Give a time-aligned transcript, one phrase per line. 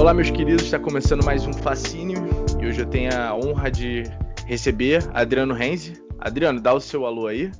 [0.00, 2.16] Olá, meus queridos, está começando mais um Fascínio
[2.58, 4.04] e hoje eu tenho a honra de
[4.46, 6.02] receber Adriano Renzi.
[6.18, 7.52] Adriano, dá o seu alô aí.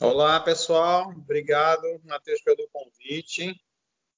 [0.00, 1.10] Olá, pessoal.
[1.10, 3.54] Obrigado, Matheus, pelo convite.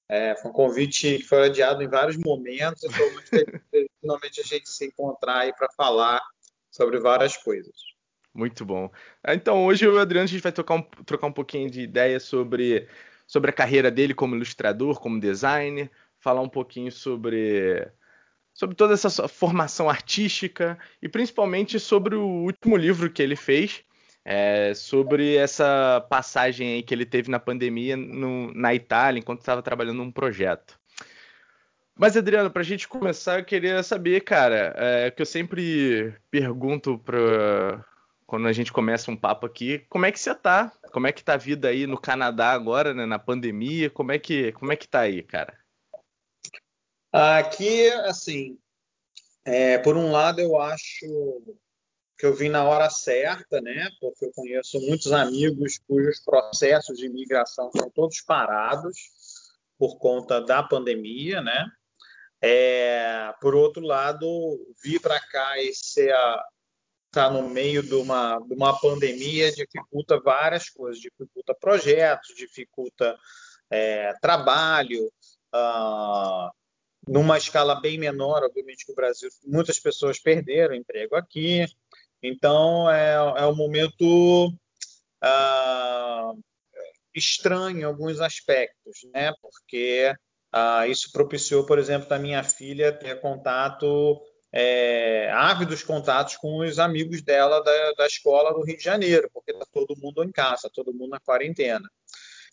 [0.07, 2.81] É, foi um convite que foi adiado em vários momentos.
[2.85, 6.21] Estou muito feliz de finalmente a gente se encontrar aí para falar
[6.71, 7.75] sobre várias coisas.
[8.33, 8.89] Muito bom.
[9.27, 11.81] Então, hoje eu e o Adriano a gente vai trocar um, trocar um pouquinho de
[11.81, 12.87] ideia sobre,
[13.27, 15.91] sobre a carreira dele como ilustrador, como designer,
[16.25, 17.87] falar um pouquinho sobre
[18.51, 23.83] sobre toda essa formação artística e principalmente sobre o último livro que ele fez,
[24.23, 29.97] é, sobre essa passagem que ele teve na pandemia no, na Itália, enquanto estava trabalhando
[29.97, 30.79] num projeto.
[31.95, 36.97] Mas, Adriano, para a gente começar, eu queria saber, cara, é, que eu sempre pergunto
[36.97, 37.85] para
[38.25, 40.71] quando a gente começa um papo aqui, como é que você tá?
[40.91, 43.89] Como é que tá a vida aí no Canadá agora, né, na pandemia?
[43.89, 45.64] Como é que, como é que tá aí, cara?
[47.17, 48.59] Aqui, assim,
[49.45, 51.05] é, por um lado, eu acho
[52.17, 53.89] que eu vim na hora certa, né?
[54.01, 58.97] Porque eu conheço muitos amigos cujos processos de imigração estão todos parados
[59.77, 61.65] por conta da pandemia, né?
[62.41, 64.27] É, por outro lado,
[64.83, 66.13] vir para cá e ser
[67.11, 73.17] tá no meio de uma, de uma pandemia dificulta várias coisas, dificulta projetos, dificulta
[73.69, 75.09] é, trabalho,
[75.55, 76.51] uh,
[77.07, 81.65] numa escala bem menor, obviamente que o Brasil, muitas pessoas perderam emprego aqui,
[82.21, 84.47] então é, é um momento
[85.23, 86.43] uh,
[87.13, 89.33] estranho em alguns aspectos, né?
[89.41, 90.13] Porque
[90.53, 94.21] uh, isso propiciou, por exemplo, da minha filha ter contato
[94.57, 99.51] é, ávidos contatos com os amigos dela da, da escola do Rio de Janeiro, porque
[99.51, 101.89] está todo mundo em casa, todo mundo na quarentena.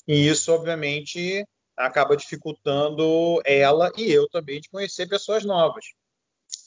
[0.06, 5.84] E isso, obviamente, acaba dificultando ela e eu também de conhecer pessoas novas,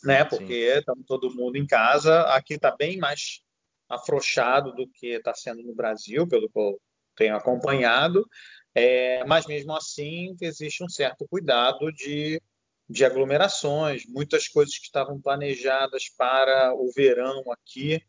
[0.03, 0.23] né?
[0.25, 3.41] Porque estamos todo mundo em casa, aqui está bem mais
[3.87, 6.79] afrouxado do que está sendo no Brasil, pelo que eu
[7.15, 8.27] tenho acompanhado,
[8.73, 12.41] é, mas mesmo assim existe um certo cuidado de
[12.87, 18.01] de aglomerações, muitas coisas que estavam planejadas para o verão aqui,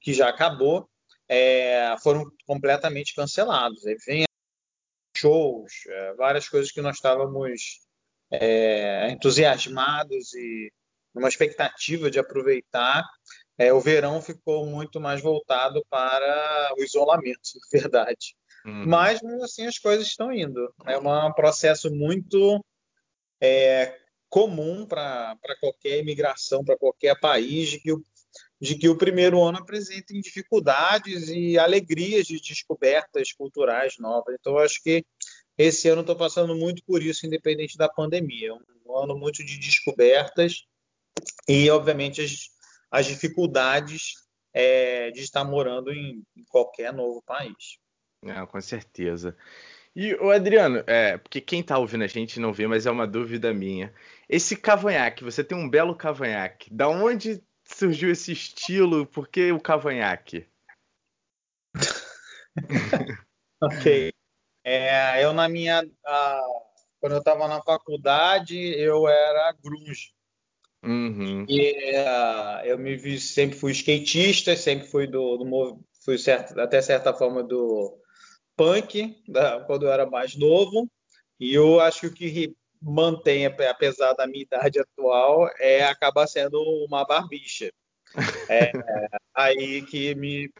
[0.00, 0.88] que já acabou,
[1.28, 3.84] é, foram completamente cancelados.
[3.84, 4.29] Eventos,
[5.20, 7.80] shows, é, várias coisas que nós estávamos
[8.30, 10.72] é, entusiasmados e
[11.14, 13.04] numa expectativa de aproveitar,
[13.58, 18.34] é, o verão ficou muito mais voltado para o isolamento, na verdade.
[18.64, 18.84] Uhum.
[18.86, 20.72] Mas, assim, as coisas estão indo.
[20.86, 22.64] É um processo muito
[23.40, 23.98] é,
[24.28, 28.02] comum para qualquer imigração, para qualquer país, que, o,
[28.60, 34.36] de que o primeiro ano apresenta dificuldades e alegrias de descobertas culturais novas.
[34.38, 35.04] Então, acho que
[35.56, 38.50] esse ano estou passando muito por isso, independente da pandemia.
[38.50, 38.52] É
[38.88, 40.64] um ano muito de descobertas
[41.48, 42.50] e, obviamente, as,
[42.90, 44.14] as dificuldades
[44.52, 47.78] é, de estar morando em, em qualquer novo país.
[48.22, 49.34] Não, com certeza.
[49.96, 53.06] E o Adriano, é, porque quem tá ouvindo a gente não vê, mas é uma
[53.06, 53.92] dúvida minha.
[54.28, 56.72] Esse cavanhaque, você tem um belo cavanhaque.
[56.72, 57.42] Da onde
[57.76, 59.06] surgiu esse estilo?
[59.06, 60.46] Por que o cavanhaque?
[63.62, 64.12] ok.
[64.64, 65.82] É, eu na minha,
[67.00, 70.12] quando eu estava na faculdade, eu era grunge.
[70.82, 71.44] Uhum.
[71.48, 76.80] E uh, eu me vi, sempre fui skatista, sempre fui do, do fui certo, até
[76.80, 77.98] certa forma do
[78.56, 80.90] punk da, quando eu era mais novo.
[81.38, 86.60] E eu acho que o que mantém, apesar da minha idade atual, é acabar sendo
[86.86, 87.70] uma barbicha.
[88.48, 88.72] É,
[89.34, 90.50] aí que me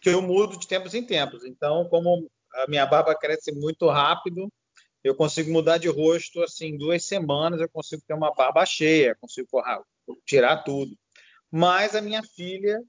[0.00, 1.44] que eu mudo de tempos em tempos.
[1.44, 4.52] Então, como a minha barba cresce muito rápido,
[5.02, 9.48] eu consigo mudar de rosto assim duas semanas, eu consigo ter uma barba cheia, consigo
[10.26, 10.96] tirar tudo.
[11.50, 12.80] Mas a minha filha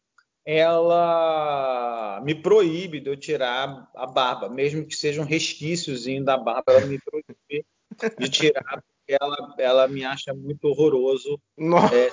[0.45, 6.73] ela me proíbe de eu tirar a barba, mesmo que seja um resquíciozinho da barba,
[6.73, 7.65] ela me proíbe
[8.19, 11.39] de tirar, porque ela, ela me acha muito horroroso.
[11.93, 12.09] É,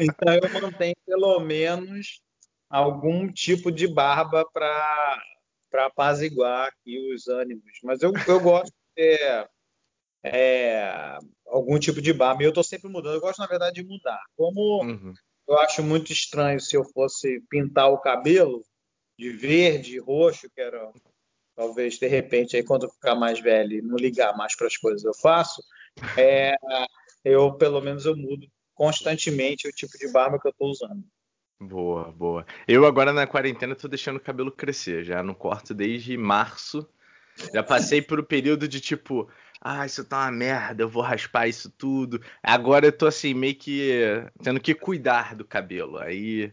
[0.00, 2.20] então eu mantenho pelo menos
[2.68, 5.22] algum tipo de barba para
[5.70, 7.78] para apaziguar aqui os ânimos.
[7.84, 9.50] Mas eu, eu gosto de ter
[10.24, 12.42] é, algum tipo de barba.
[12.42, 13.16] E eu estou sempre mudando.
[13.16, 14.22] Eu gosto, na verdade, de mudar.
[14.34, 15.12] Como uhum
[15.48, 18.62] eu acho muito estranho se eu fosse pintar o cabelo
[19.18, 20.92] de verde, roxo, que era
[21.58, 24.76] talvez de repente aí quando eu ficar mais velho e não ligar mais para as
[24.76, 25.60] coisas eu faço,
[26.16, 26.54] é,
[27.24, 31.02] eu pelo menos eu mudo constantemente o tipo de barba que eu estou usando.
[31.60, 32.46] Boa, boa.
[32.68, 36.88] Eu agora na quarentena estou deixando o cabelo crescer, já não corto desde março.
[37.52, 39.28] Já passei por um período de tipo,
[39.60, 42.22] ah, isso tá uma merda, eu vou raspar isso tudo.
[42.40, 43.90] Agora eu tô assim, meio que
[44.44, 45.98] tendo que cuidar do cabelo.
[45.98, 46.52] Aí,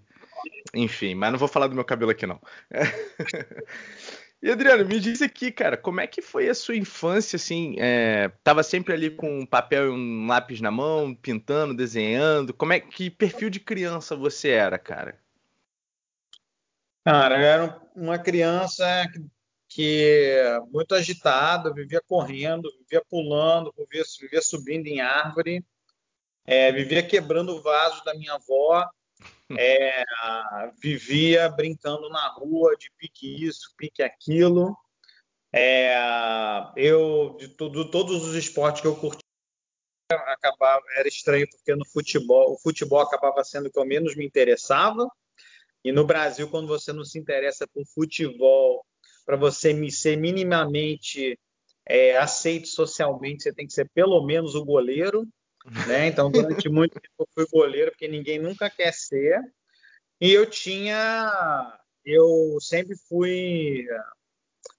[0.73, 2.41] enfim, mas não vou falar do meu cabelo aqui não.
[4.45, 7.77] E Adriano, me diz aqui, cara, como é que foi a sua infância, assim?
[7.79, 12.53] É, tava sempre ali com um papel e um lápis na mão, pintando, desenhando.
[12.53, 15.19] Como é que perfil de criança você era, cara?
[17.03, 18.85] Cara, eu era uma criança
[19.67, 20.37] que
[20.71, 25.65] muito agitada, vivia correndo, vivia pulando, vivia, vivia subindo em árvore,
[26.45, 28.87] é, vivia quebrando vasos da minha avó
[29.57, 30.03] é,
[30.81, 34.75] vivia brincando na rua de pique isso, pique aquilo.
[35.53, 35.95] É,
[36.75, 39.23] eu, de, de, todos os esportes que eu curti,
[40.09, 44.25] acabava, era estranho porque no futebol, o futebol acabava sendo o que eu menos me
[44.25, 45.07] interessava.
[45.83, 48.85] E no Brasil, quando você não se interessa por futebol,
[49.25, 51.39] para você ser minimamente
[51.87, 55.27] é, aceito socialmente, você tem que ser pelo menos o goleiro.
[55.87, 56.07] Né?
[56.07, 59.41] Então, durante muito tempo eu fui goleiro, porque ninguém nunca quer ser.
[60.21, 61.79] E eu tinha.
[62.05, 63.85] Eu sempre fui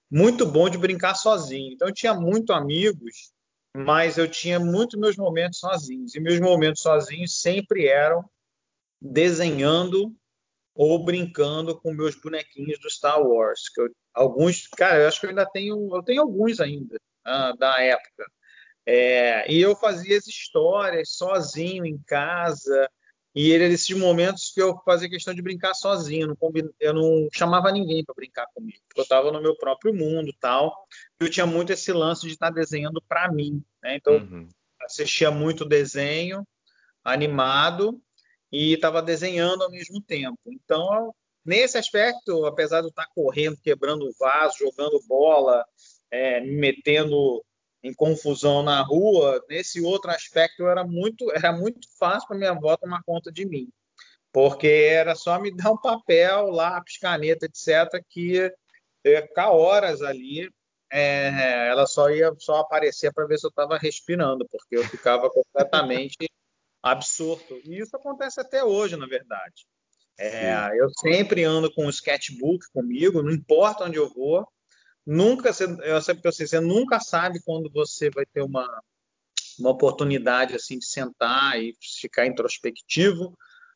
[0.09, 1.73] muito bom de brincar sozinho.
[1.73, 3.33] Então, eu tinha muito amigos,
[3.75, 6.15] mas eu tinha muito meus momentos sozinhos.
[6.15, 8.27] E meus momentos sozinhos sempre eram
[9.01, 10.15] desenhando
[10.73, 13.63] ou brincando com meus bonequinhos do Star Wars.
[13.77, 17.81] Eu, alguns, cara, eu acho que eu ainda tenho, eu tenho alguns ainda ah, da
[17.81, 18.25] época.
[18.89, 22.89] É, e eu fazia as histórias sozinho em casa.
[23.35, 26.37] E ele esses momentos que eu fazia questão de brincar sozinho, não
[26.79, 30.73] eu não chamava ninguém para brincar comigo, porque eu estava no meu próprio mundo tal.
[31.19, 33.97] Eu tinha muito esse lance de estar desenhando para mim, né?
[33.97, 34.47] Então uhum.
[34.81, 36.47] assistia muito desenho
[37.03, 38.01] animado
[38.51, 40.39] e estava desenhando ao mesmo tempo.
[40.47, 41.13] Então
[41.45, 45.63] nesse aspecto, apesar de eu estar correndo, quebrando vaso, jogando bola,
[46.09, 47.43] é, me metendo
[47.87, 52.75] em confusão na rua, nesse outro aspecto era muito, era muito fácil para minha avó
[52.75, 53.69] tomar conta de mim,
[54.31, 58.51] porque era só me dar um papel, lápis, caneta, etc, que
[59.03, 60.49] eu ia ficar horas ali,
[60.91, 65.29] é, ela só ia só aparecer para ver se eu estava respirando, porque eu ficava
[65.29, 66.17] completamente
[66.83, 67.59] absurdo.
[67.63, 69.65] E isso acontece até hoje, na verdade.
[70.19, 74.47] É, eu sempre ando com um sketchbook comigo, não importa onde eu vou,
[75.07, 75.51] nunca,
[75.83, 78.67] eu sempre pensei, você nunca sabe quando você vai ter uma,
[79.57, 83.33] uma oportunidade assim de sentar e ficar introspectivo.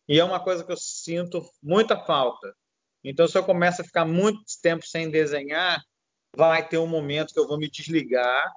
[0.09, 2.53] E é uma coisa que eu sinto muita falta.
[3.01, 5.81] Então, se eu começo a ficar muito tempo sem desenhar,
[6.35, 8.51] vai ter um momento que eu vou me desligar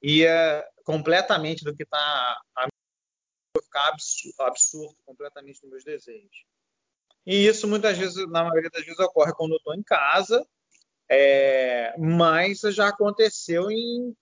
[0.00, 2.40] e é completamente do que está
[3.54, 6.44] vou ficar absurdo, absurdo completamente nos meus desenhos.
[7.26, 10.46] E isso muitas vezes, na maioria das vezes, ocorre quando eu estou em casa
[11.10, 14.14] é, mas já aconteceu em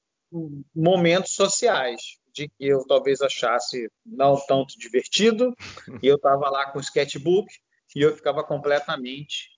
[0.74, 2.00] momentos sociais,
[2.32, 5.54] de que eu talvez achasse não tanto divertido,
[6.02, 7.46] e eu estava lá com o sketchbook
[7.94, 9.50] e eu ficava completamente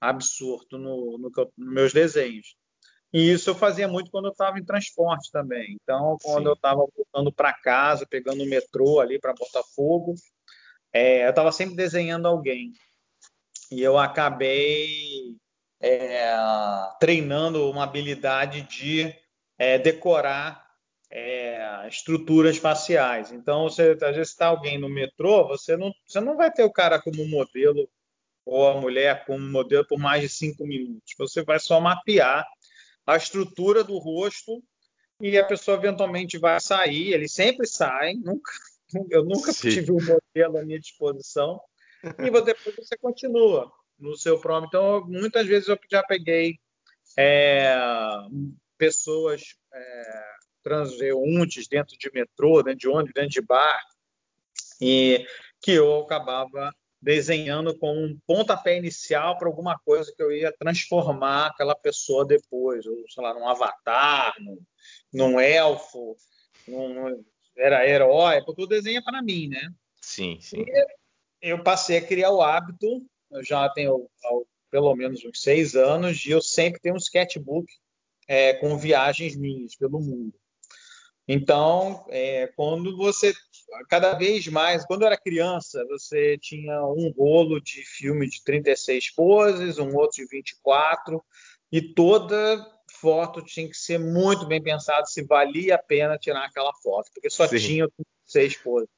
[0.00, 2.54] absurdo no, no, nos meus desenhos.
[3.12, 5.78] E isso eu fazia muito quando eu estava em transporte também.
[5.80, 6.48] Então, quando Sim.
[6.48, 10.14] eu estava voltando para casa, pegando o metrô ali para Botafogo,
[10.92, 12.72] é, eu estava sempre desenhando alguém.
[13.70, 15.36] E eu acabei
[15.80, 16.34] é,
[16.98, 19.14] treinando uma habilidade de
[19.58, 20.64] é, decorar
[21.10, 23.30] é, estruturas faciais.
[23.30, 26.72] Então, você, às vezes está alguém no metrô, você não, você não vai ter o
[26.72, 27.88] cara como modelo
[28.44, 31.14] ou a mulher como modelo por mais de cinco minutos.
[31.16, 32.46] Você vai só mapear
[33.06, 34.62] a estrutura do rosto
[35.20, 37.12] e a pessoa eventualmente vai sair.
[37.12, 38.20] Eles sempre saem.
[38.20, 38.52] Nunca,
[39.10, 39.70] eu nunca Sim.
[39.70, 41.60] tive um modelo à minha disposição.
[42.18, 44.64] E depois você continua no seu prom.
[44.64, 46.58] Então, muitas vezes eu já peguei
[47.18, 47.76] é,
[48.76, 50.24] pessoas é,
[50.62, 53.82] transeuntes dentro de metrô, dentro de ônibus, dentro de bar,
[54.80, 55.26] e
[55.60, 61.48] que eu acabava desenhando com um pontapé inicial para alguma coisa que eu ia transformar
[61.48, 64.58] aquela pessoa depois, ou sei lá, num avatar, num,
[65.12, 66.16] num elfo,
[66.66, 67.22] num,
[67.56, 69.70] era herói, porque o desenho é para mim, né?
[70.00, 70.64] Sim, sim.
[71.42, 73.04] E eu passei a criar o hábito
[73.42, 74.08] já tenho
[74.70, 77.66] pelo menos uns seis anos e eu sempre tenho um sketchbook
[78.26, 80.34] é, com viagens minhas pelo mundo.
[81.26, 83.32] Então, é, quando você,
[83.88, 89.10] cada vez mais, quando eu era criança, você tinha um rolo de filme de 36
[89.14, 91.24] poses, um outro de 24,
[91.72, 96.72] e toda foto tinha que ser muito bem pensada se valia a pena tirar aquela
[96.82, 97.58] foto, porque só Sim.
[97.58, 97.88] tinha
[98.26, 98.88] 36 poses.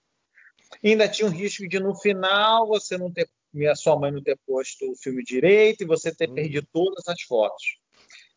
[0.83, 4.23] E ainda tinha um risco de no final você não ter minha sua mãe não
[4.23, 6.35] ter posto o filme direito e você ter hum.
[6.35, 7.79] perdido todas as fotos.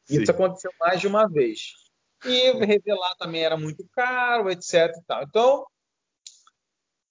[0.05, 0.21] Sim.
[0.21, 1.73] Isso aconteceu mais de uma vez.
[2.25, 4.91] E revelar também era muito caro, etc.
[5.23, 5.65] Então,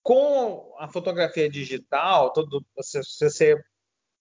[0.02, 3.64] com a fotografia digital, todo, se, se você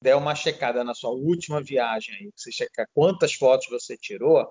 [0.01, 4.47] der uma checada na sua última viagem aí, você checar quantas fotos você tirou,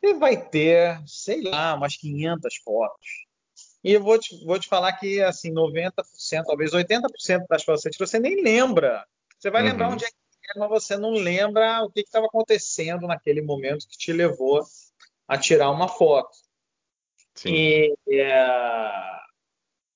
[0.00, 3.27] você vai ter, sei lá, umas 500 fotos.
[3.82, 5.92] E eu vou te, vou te falar que, assim, 90%,
[6.44, 9.06] talvez 80% das que você nem lembra.
[9.38, 9.68] Você vai uhum.
[9.68, 10.14] lembrar onde é que
[10.50, 14.62] era, mas você não lembra o que estava acontecendo naquele momento que te levou
[15.28, 16.36] a tirar uma foto.
[17.34, 17.54] Sim.
[17.54, 19.18] E é,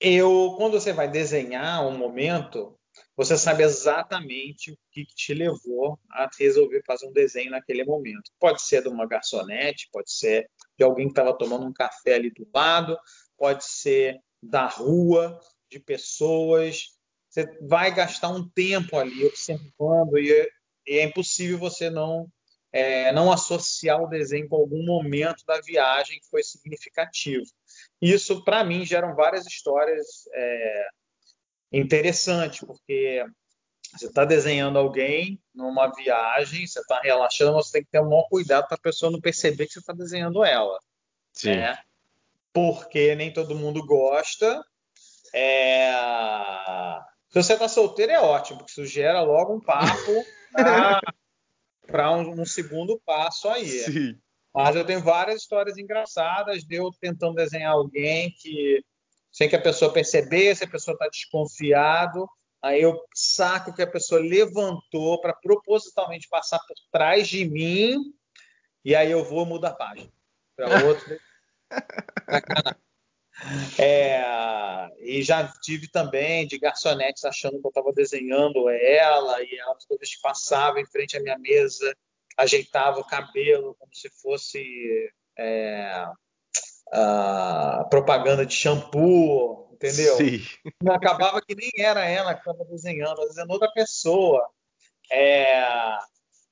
[0.00, 2.78] eu, quando você vai desenhar um momento,
[3.16, 8.30] você sabe exatamente o que, que te levou a resolver fazer um desenho naquele momento.
[8.38, 10.48] Pode ser de uma garçonete, pode ser
[10.78, 12.96] de alguém que estava tomando um café ali do lado,
[13.42, 16.96] pode ser da rua, de pessoas.
[17.28, 20.48] Você vai gastar um tempo ali observando e,
[20.86, 22.28] e é impossível você não
[22.72, 27.44] é, não associar o desenho com algum momento da viagem que foi significativo.
[28.00, 30.88] Isso, para mim, geram várias histórias é,
[31.72, 33.26] interessante, porque
[33.92, 38.28] você está desenhando alguém numa viagem, você está relaxando, você tem que ter o maior
[38.28, 40.78] cuidado para a pessoa não perceber que você está desenhando ela.
[41.32, 41.56] Sim.
[41.56, 41.76] Né?
[42.52, 44.62] Porque nem todo mundo gosta.
[45.34, 45.92] É...
[47.28, 50.24] Se você está solteiro, é ótimo, porque isso gera logo um papo
[51.86, 53.66] para um, um, segundo passo aí.
[53.66, 54.18] Sim.
[54.54, 58.84] Mas eu tenho várias histórias engraçadas de eu tentando desenhar alguém que
[59.32, 62.28] sem que a pessoa percebesse, a pessoa está desconfiado,
[62.60, 67.96] aí eu saco que a pessoa levantou para propositalmente passar por trás de mim,
[68.84, 70.12] e aí eu vou mudar a página
[70.54, 71.18] para outro.
[73.78, 74.22] É,
[75.00, 79.98] e já tive também de garçonetes achando que eu estava desenhando ela, e ela toda
[79.98, 81.94] vez que passava em frente à minha mesa,
[82.36, 86.06] ajeitava o cabelo como se fosse é,
[86.88, 90.16] uh, propaganda de shampoo, entendeu?
[90.16, 90.40] Sim.
[90.88, 94.48] Acabava que nem era ela que estava desenhando, às vezes era outra pessoa.
[95.10, 95.98] É,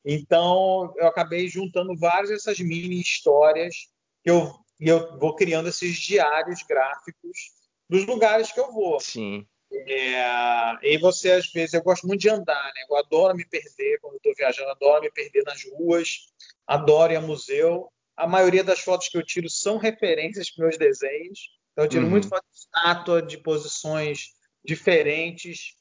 [0.05, 3.75] então, eu acabei juntando várias dessas mini histórias
[4.23, 7.53] que eu, e eu vou criando esses diários gráficos
[7.89, 8.99] dos lugares que eu vou.
[9.01, 9.47] Sim.
[9.73, 12.83] É, e você, às vezes, eu gosto muito de andar, né?
[12.89, 16.27] Eu adoro me perder quando estou viajando, adoro me perder nas ruas,
[16.67, 17.89] adoro ir a museu
[18.21, 21.51] a maioria das fotos que eu tiro são referências para meus desenhos.
[21.73, 22.11] Então, eu tiro uhum.
[22.11, 25.75] muito foto de estátua, de posições diferentes,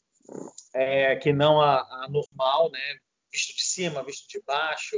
[0.73, 2.97] é, que não a, a, normal, né?
[3.31, 4.95] Visto de cima, visto de baixo,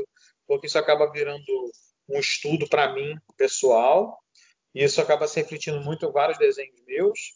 [0.47, 1.71] porque isso acaba virando
[2.15, 4.21] um estudo para mim, pessoal.
[4.73, 7.33] E isso acaba se refletindo muito em vários desenhos meus.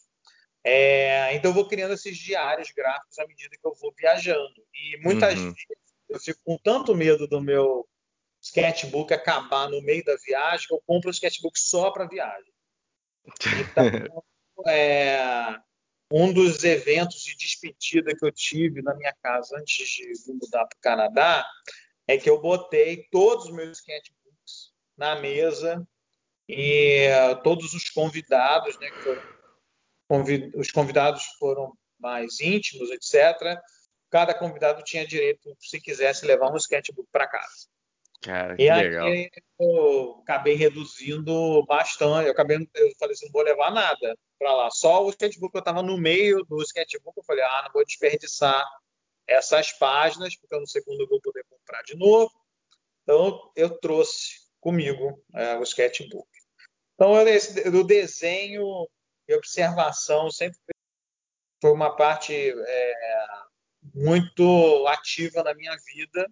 [0.64, 4.66] É, então, eu vou criando esses diários gráficos à medida que eu vou viajando.
[4.74, 5.52] E muitas uhum.
[5.52, 5.66] vezes
[6.08, 7.86] eu fico com tanto medo do meu
[8.42, 12.52] sketchbook acabar no meio da viagem, eu compro o sketchbook só para viagem.
[13.60, 14.24] Então,
[14.68, 15.56] é,
[16.10, 20.76] um dos eventos de despedida que eu tive na minha casa antes de mudar para
[20.76, 21.46] o Canadá
[22.06, 24.25] é que eu botei todos os meus sketchbooks
[24.96, 25.86] na mesa
[26.48, 29.22] e uh, todos os convidados, né, foram,
[30.08, 33.60] convid, os convidados foram mais íntimos, etc.
[34.10, 37.66] Cada convidado tinha direito, se quisesse, levar um sketchbook para casa.
[38.22, 39.06] Cara, que e legal.
[39.06, 42.26] aí eu acabei reduzindo bastante.
[42.26, 44.70] Eu acabei, eu falei assim, não vou levar nada para lá.
[44.70, 47.16] Só o sketchbook eu estava no meio do sketchbook.
[47.16, 48.64] Eu falei, ah, não vou desperdiçar
[49.26, 52.32] essas páginas, porque no segundo eu vou poder comprar de novo.
[53.02, 56.28] Então eu trouxe comigo é, o sketchbook.
[56.94, 58.64] Então esse, o desenho
[59.28, 60.58] e observação sempre
[61.62, 62.94] foi uma parte é,
[63.94, 66.28] muito ativa na minha vida.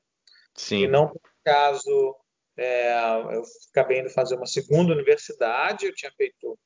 [0.57, 0.83] Sim.
[0.83, 1.15] E não
[1.45, 2.17] caso,
[2.57, 2.93] é,
[3.31, 6.59] eu acabei indo fazer uma segunda universidade, eu tinha feito,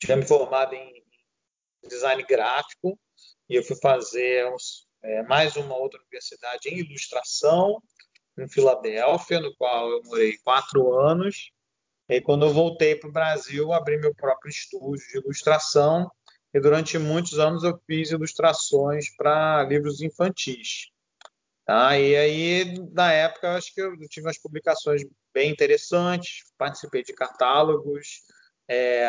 [0.00, 1.04] tinha me formado em
[1.86, 2.98] design gráfico,
[3.48, 7.80] e eu fui fazer uns, é, mais uma outra universidade em ilustração,
[8.38, 11.50] em Filadélfia, no qual eu morei quatro anos.
[12.08, 16.10] E quando eu voltei para o Brasil, abri meu próprio estúdio de ilustração,
[16.52, 20.90] e durante muitos anos eu fiz ilustrações para livros infantis.
[21.64, 21.96] Tá?
[21.96, 27.12] E aí, na época, eu acho que eu tive umas publicações bem interessantes, participei de
[27.12, 28.22] catálogos,
[28.68, 29.08] é,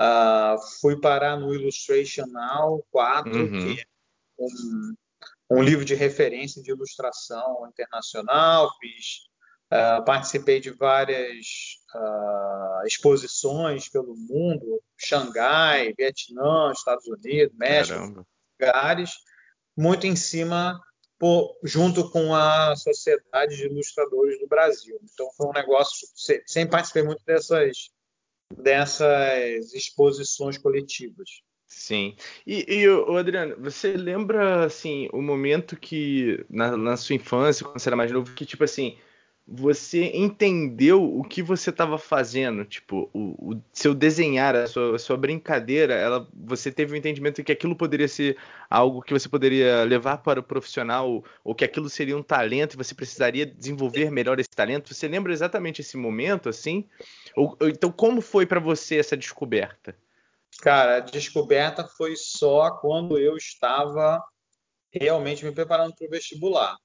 [0.00, 3.50] uh, fui parar no Illustration Now 4, uhum.
[3.50, 3.84] que é
[4.38, 4.94] um,
[5.50, 9.28] um, livro de referência de ilustração internacional, fiz,
[9.72, 11.46] uh, participei de várias
[11.94, 18.26] uh, exposições pelo mundo, Xangai, Vietnã, Estados Unidos, México, Caramba.
[18.60, 19.10] lugares,
[19.76, 20.80] muito em cima
[21.18, 24.98] por, junto com a Sociedade de Ilustradores do Brasil.
[25.04, 26.08] Então foi um negócio,
[26.46, 27.90] sempre participei muito dessas,
[28.56, 31.28] dessas exposições coletivas.
[31.74, 32.14] Sim.
[32.46, 37.88] E, e Adriano, você lembra assim o momento que na, na sua infância, quando você
[37.88, 38.96] era mais novo, que tipo assim
[39.48, 44.98] você entendeu o que você estava fazendo, tipo, o, o, seu desenhar, a sua, a
[44.98, 48.36] sua, brincadeira, ela, você teve o um entendimento de que aquilo poderia ser
[48.70, 52.76] algo que você poderia levar para o profissional, ou que aquilo seria um talento e
[52.76, 54.94] você precisaria desenvolver melhor esse talento.
[54.94, 56.86] Você lembra exatamente esse momento, assim?
[57.34, 59.96] Ou então, como foi para você essa descoberta?
[60.62, 64.22] Cara, a descoberta foi só quando eu estava
[64.90, 66.76] realmente me preparando para o vestibular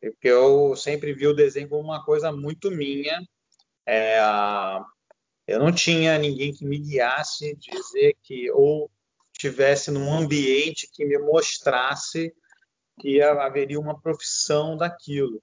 [0.00, 3.20] porque eu sempre vi o desenho como uma coisa muito minha.
[3.86, 4.18] É,
[5.46, 8.90] eu não tinha ninguém que me guiasse, dizer que ou
[9.32, 12.32] tivesse num ambiente que me mostrasse
[12.98, 15.42] que haveria uma profissão daquilo.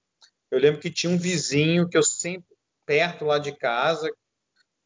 [0.50, 4.10] Eu lembro que tinha um vizinho que eu sempre perto lá de casa,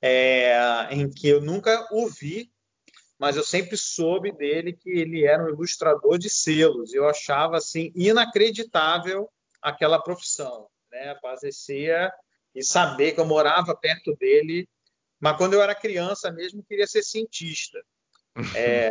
[0.00, 2.50] é, em que eu nunca o vi,
[3.22, 6.92] mas eu sempre soube dele que ele era um ilustrador de selos.
[6.92, 9.30] Eu achava assim inacreditável
[9.62, 11.14] aquela profissão, né?
[11.22, 12.12] Parecia
[12.52, 14.68] e saber que eu morava perto dele,
[15.20, 17.78] mas quando eu era criança mesmo queria ser cientista.
[18.56, 18.90] É,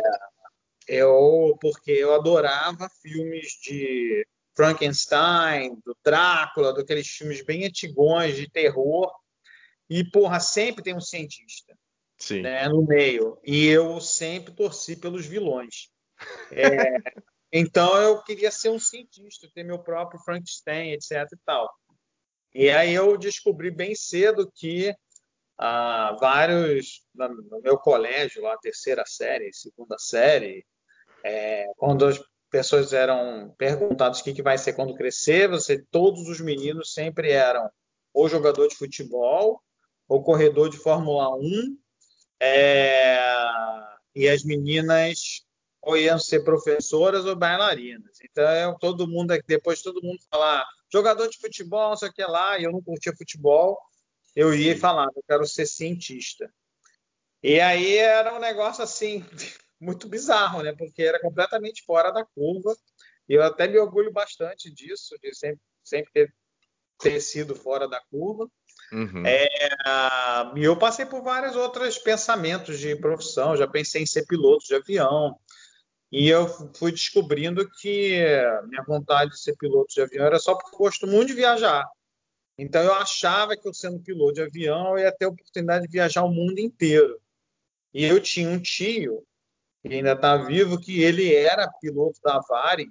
[0.88, 9.12] eu porque eu adorava filmes de Frankenstein, do Drácula, daqueles filmes bem antigões de terror.
[9.90, 11.76] E porra, sempre tem um cientista.
[12.42, 13.38] Né, no meio.
[13.44, 15.90] E eu sempre torci pelos vilões.
[16.50, 16.62] É,
[17.52, 21.26] então eu queria ser um cientista, ter meu próprio Frankenstein, etc.
[21.32, 21.70] e tal.
[22.54, 24.94] E aí eu descobri bem cedo que
[25.58, 30.64] ah, vários no meu colégio, lá terceira série, segunda série,
[31.24, 36.28] é, quando as pessoas eram perguntadas o que, que vai ser quando crescer, você todos
[36.28, 37.70] os meninos sempre eram
[38.12, 39.62] ou jogador de futebol
[40.06, 41.78] ou corredor de Fórmula 1
[42.44, 43.18] é,
[44.16, 45.44] e as meninas
[45.80, 48.18] ou iam ser professoras ou bailarinas.
[48.22, 52.58] Então, todo mundo, depois todo mundo falar jogador de futebol, não sei o que lá,
[52.58, 53.78] e eu não curtia futebol,
[54.34, 56.52] eu ia e falava, eu quero ser cientista.
[57.42, 59.24] E aí era um negócio assim,
[59.80, 60.74] muito bizarro, né?
[60.76, 62.76] Porque era completamente fora da curva.
[63.28, 66.34] E eu até me orgulho bastante disso, de sempre, sempre ter,
[66.98, 68.48] ter sido fora da curva.
[68.92, 69.24] Uhum.
[69.24, 69.48] É,
[70.54, 73.56] e eu passei por vários outros pensamentos de profissão.
[73.56, 75.34] Já pensei em ser piloto de avião,
[76.12, 78.22] e eu fui descobrindo que
[78.68, 81.88] minha vontade de ser piloto de avião era só porque eu gosto muito de viajar.
[82.58, 85.90] Então eu achava que eu sendo piloto de avião eu ia ter a oportunidade de
[85.90, 87.18] viajar o mundo inteiro.
[87.94, 89.24] E eu tinha um tio
[89.82, 92.90] que ainda está vivo que ele era piloto da Varig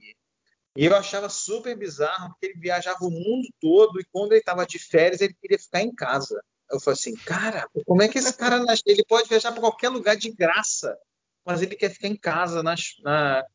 [0.76, 4.66] e eu achava super bizarro porque ele viajava o mundo todo e quando ele estava
[4.66, 6.42] de férias ele queria ficar em casa.
[6.70, 10.16] Eu falei assim, cara, como é que esse cara ele pode viajar para qualquer lugar
[10.16, 10.98] de graça?
[11.46, 13.46] mas ele quer ficar em casa nas, na,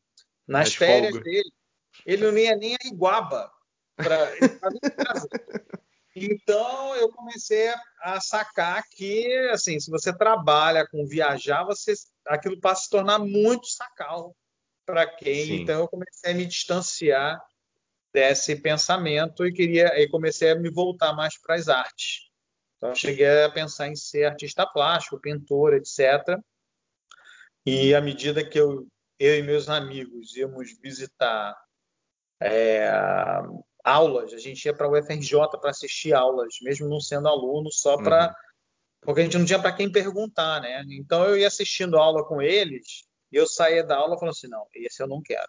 [0.47, 1.23] nas férias folga.
[1.23, 1.51] dele.
[2.05, 3.51] Ele não ia nem a Iguaba
[3.95, 4.31] para
[6.15, 11.93] Então eu comecei a sacar que, assim, se você trabalha com viajar, você
[12.25, 14.35] aquilo passa a se tornar muito sacal
[14.87, 15.45] para quem.
[15.45, 15.53] Sim.
[15.61, 17.39] Então eu comecei a me distanciar
[18.13, 22.31] desse pensamento e queria, e comecei a me voltar mais para as artes.
[22.77, 26.39] Então eu cheguei a pensar em ser artista plástico, pintor, etc.
[27.65, 28.87] E à medida que eu,
[29.19, 31.53] eu e meus amigos íamos visitar
[32.41, 32.89] é,
[33.83, 37.97] aulas, a gente ia para o UFRJ para assistir aulas, mesmo não sendo aluno, só
[37.97, 38.27] para.
[38.27, 38.33] Uhum.
[39.01, 40.83] Porque a gente não tinha para quem perguntar, né?
[40.91, 44.65] Então eu ia assistindo aula com eles e eu saía da aula falando assim: não,
[44.73, 45.47] esse eu não quero.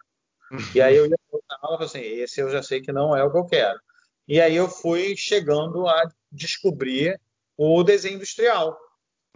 [0.73, 3.23] E aí eu ia para aula e assim: esse eu já sei que não é
[3.23, 3.79] o que eu quero.
[4.27, 7.19] E aí eu fui chegando a descobrir
[7.57, 8.77] o desenho industrial,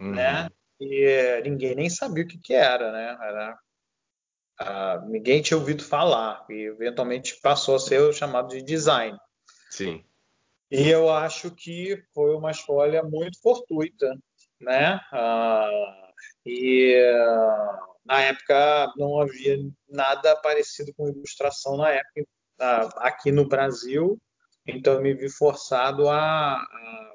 [0.00, 0.12] uhum.
[0.12, 0.48] né?
[0.80, 3.16] e ninguém nem sabia o que, que era, né?
[3.20, 3.58] Era,
[4.60, 9.16] uh, ninguém tinha ouvido falar e eventualmente passou a ser o chamado de design.
[9.70, 10.04] Sim.
[10.70, 14.16] E eu acho que foi uma escolha muito fortuita,
[14.60, 15.00] né?
[15.12, 16.12] Uh,
[16.46, 22.26] e uh, na época não havia nada parecido com ilustração na época
[22.98, 24.20] aqui no Brasil,
[24.66, 27.14] então eu me vi forçado a, a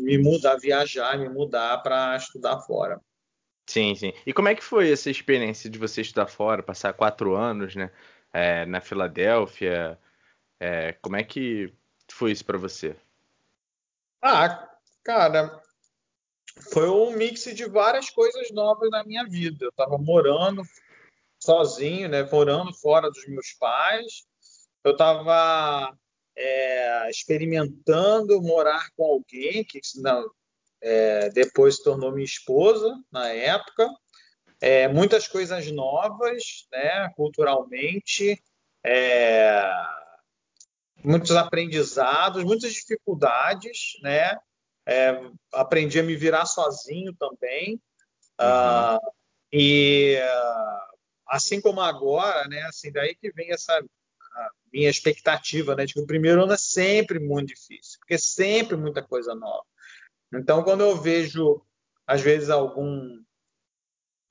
[0.00, 3.00] me mudar, viajar, me mudar para estudar fora.
[3.66, 4.12] Sim, sim.
[4.26, 7.90] E como é que foi essa experiência de você estudar fora, passar quatro anos, né,
[8.32, 9.98] é, na Filadélfia?
[10.58, 11.72] É, como é que
[12.10, 12.96] foi isso para você?
[14.22, 14.68] Ah,
[15.04, 15.62] cara,
[16.72, 19.64] foi um mix de várias coisas novas na minha vida.
[19.64, 20.62] Eu estava morando
[21.38, 24.26] sozinho, né, morando fora dos meus pais.
[24.84, 25.96] eu estava
[26.36, 30.30] é, experimentando morar com alguém que não,
[30.80, 33.88] é, depois se tornou minha esposa na época.
[34.60, 38.42] É, muitas coisas novas, né, culturalmente,
[38.84, 39.70] é,
[41.04, 44.36] muitos aprendizados, muitas dificuldades, né?
[44.88, 45.20] É,
[45.52, 47.80] aprendi a me virar sozinho também.
[48.40, 48.96] Uhum.
[48.96, 49.12] Uh,
[49.52, 50.96] e uh,
[51.28, 52.62] assim como agora, né?
[52.62, 53.78] Assim, daí que vem essa
[54.72, 55.86] minha expectativa, né?
[55.86, 59.64] Que o primeiro ano é sempre muito difícil, porque é sempre muita coisa nova.
[60.32, 61.62] Então, quando eu vejo,
[62.06, 63.18] às vezes, algum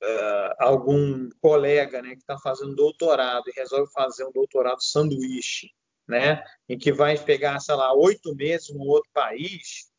[0.04, 5.72] uh, algum colega né, que está fazendo doutorado e resolve fazer um doutorado sanduíche,
[6.08, 9.92] né, em que vai pegar, sei lá, oito meses num outro país,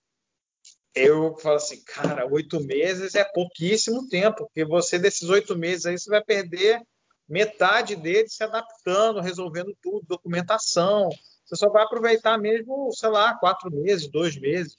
[1.07, 5.99] eu falo assim, cara, oito meses é pouquíssimo tempo, porque você, desses oito meses aí,
[5.99, 6.83] você vai perder
[7.29, 11.11] metade dele se adaptando, resolvendo tudo, documentação.
[11.45, 14.75] Você só vai aproveitar mesmo, sei lá, quatro meses, dois meses.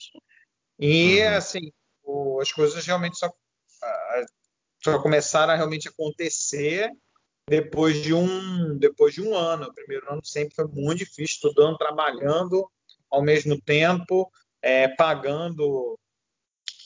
[0.78, 1.36] E, uhum.
[1.36, 3.32] assim, o, as coisas realmente só,
[4.82, 6.90] só começaram a realmente acontecer
[7.48, 9.66] depois de um depois de um ano.
[9.66, 12.68] O primeiro ano sempre foi muito difícil, estudando, trabalhando
[13.10, 14.30] ao mesmo tempo,
[14.62, 15.98] é, pagando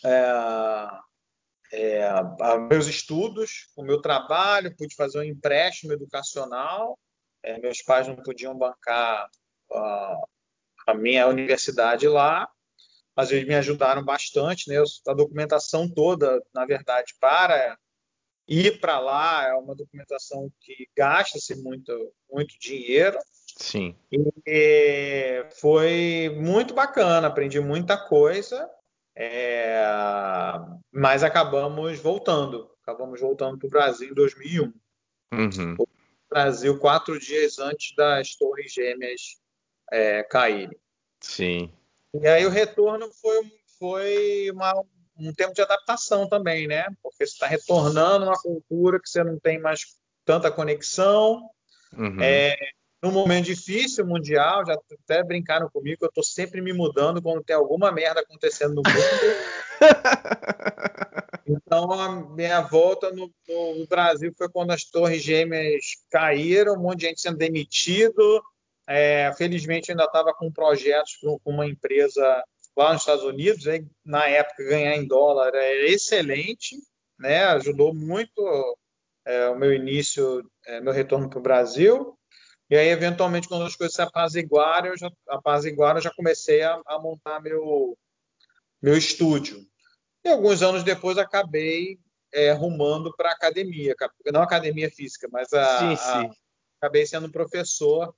[0.04, 1.04] é,
[1.72, 6.98] é, meus estudos, o meu trabalho, pude fazer um empréstimo educacional.
[7.42, 9.28] É, meus pais não podiam bancar
[9.70, 10.28] uh,
[10.86, 12.48] a minha universidade lá,
[13.16, 14.68] mas eles me ajudaram bastante.
[14.68, 14.76] Né?
[15.08, 17.78] A documentação toda, na verdade, para
[18.46, 23.18] ir para lá é uma documentação que gasta-se muito, muito dinheiro.
[23.56, 23.96] Sim.
[24.46, 28.68] E foi muito bacana, aprendi muita coisa,
[29.16, 29.84] é,
[30.92, 32.70] mas acabamos voltando.
[32.82, 34.72] Acabamos voltando para o Brasil em 2001.
[35.32, 35.76] Uhum.
[35.78, 35.88] O
[36.28, 39.40] Brasil quatro dias antes das Torres Gêmeas
[39.90, 40.78] é, caírem.
[41.20, 41.72] Sim.
[42.12, 44.72] E aí o retorno foi, foi uma,
[45.18, 46.86] um tempo de adaptação também, né?
[47.02, 51.48] Porque você está retornando uma cultura que você não tem mais tanta conexão.
[51.92, 52.20] Uhum.
[52.20, 52.56] É,
[53.04, 57.54] num momento difícil mundial, já até brincaram comigo, eu estou sempre me mudando quando tem
[57.54, 58.94] alguma merda acontecendo no mundo.
[61.46, 67.00] então, a minha volta no, no, Brasil foi quando as torres gêmeas caíram, um monte
[67.00, 68.42] de gente sendo demitido.
[68.88, 72.42] É, felizmente, ainda estava com projetos com uma empresa
[72.74, 76.76] lá nos Estados Unidos, aí, na época ganhar em dólar era excelente,
[77.18, 77.44] né?
[77.44, 78.76] ajudou muito
[79.26, 82.18] é, o meu início, é, meu retorno para o Brasil.
[82.70, 86.80] E aí, eventualmente, quando as coisas se apaziguaram, eu já, apaziguaram, eu já comecei a,
[86.86, 87.96] a montar meu,
[88.80, 89.66] meu estúdio.
[90.24, 91.98] E alguns anos depois acabei
[92.32, 93.94] é, rumando para academia,
[94.32, 96.26] não academia física, mas a, sim, sim.
[96.26, 96.30] A,
[96.80, 98.14] acabei sendo professor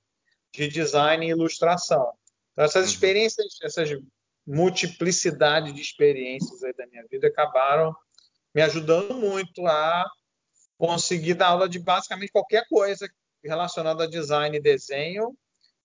[0.53, 2.13] de design e ilustração.
[2.53, 2.91] Então, essas uhum.
[2.91, 3.89] experiências, essas
[4.47, 7.93] multiplicidade de experiências aí da minha vida acabaram
[8.55, 10.09] me ajudando muito a
[10.77, 13.09] conseguir dar aula de basicamente qualquer coisa
[13.47, 15.35] relacionada a design e desenho.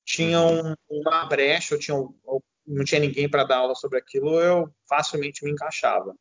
[0.05, 0.75] Tinha uhum.
[0.90, 5.44] uma brecha, eu tinha, eu não tinha ninguém para dar aula sobre aquilo, eu facilmente
[5.44, 6.14] me encaixava.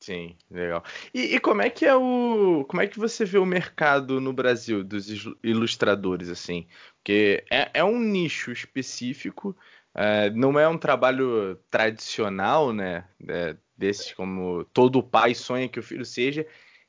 [0.00, 0.82] Sim, legal.
[1.14, 4.32] E, e, como é que é o, como é que você vê o mercado no
[4.32, 5.06] Brasil dos
[5.44, 6.66] ilustradores assim?
[6.96, 9.56] Porque é, é um nicho específico
[9.94, 13.06] é, não é um trabalho tradicional, né?
[13.28, 16.46] É, desses como todo pai sonha que o filho seja.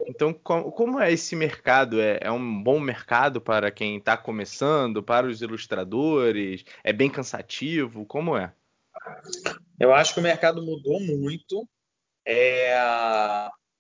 [0.08, 2.02] Então, como, é esse mercado?
[2.02, 6.66] É, é, um bom mercado para quem está começando, para os ilustradores?
[6.84, 8.06] É bem cansativo?
[8.06, 8.54] Como é?
[9.80, 11.66] Eu acho que o mercado mudou muito.
[12.26, 12.76] É,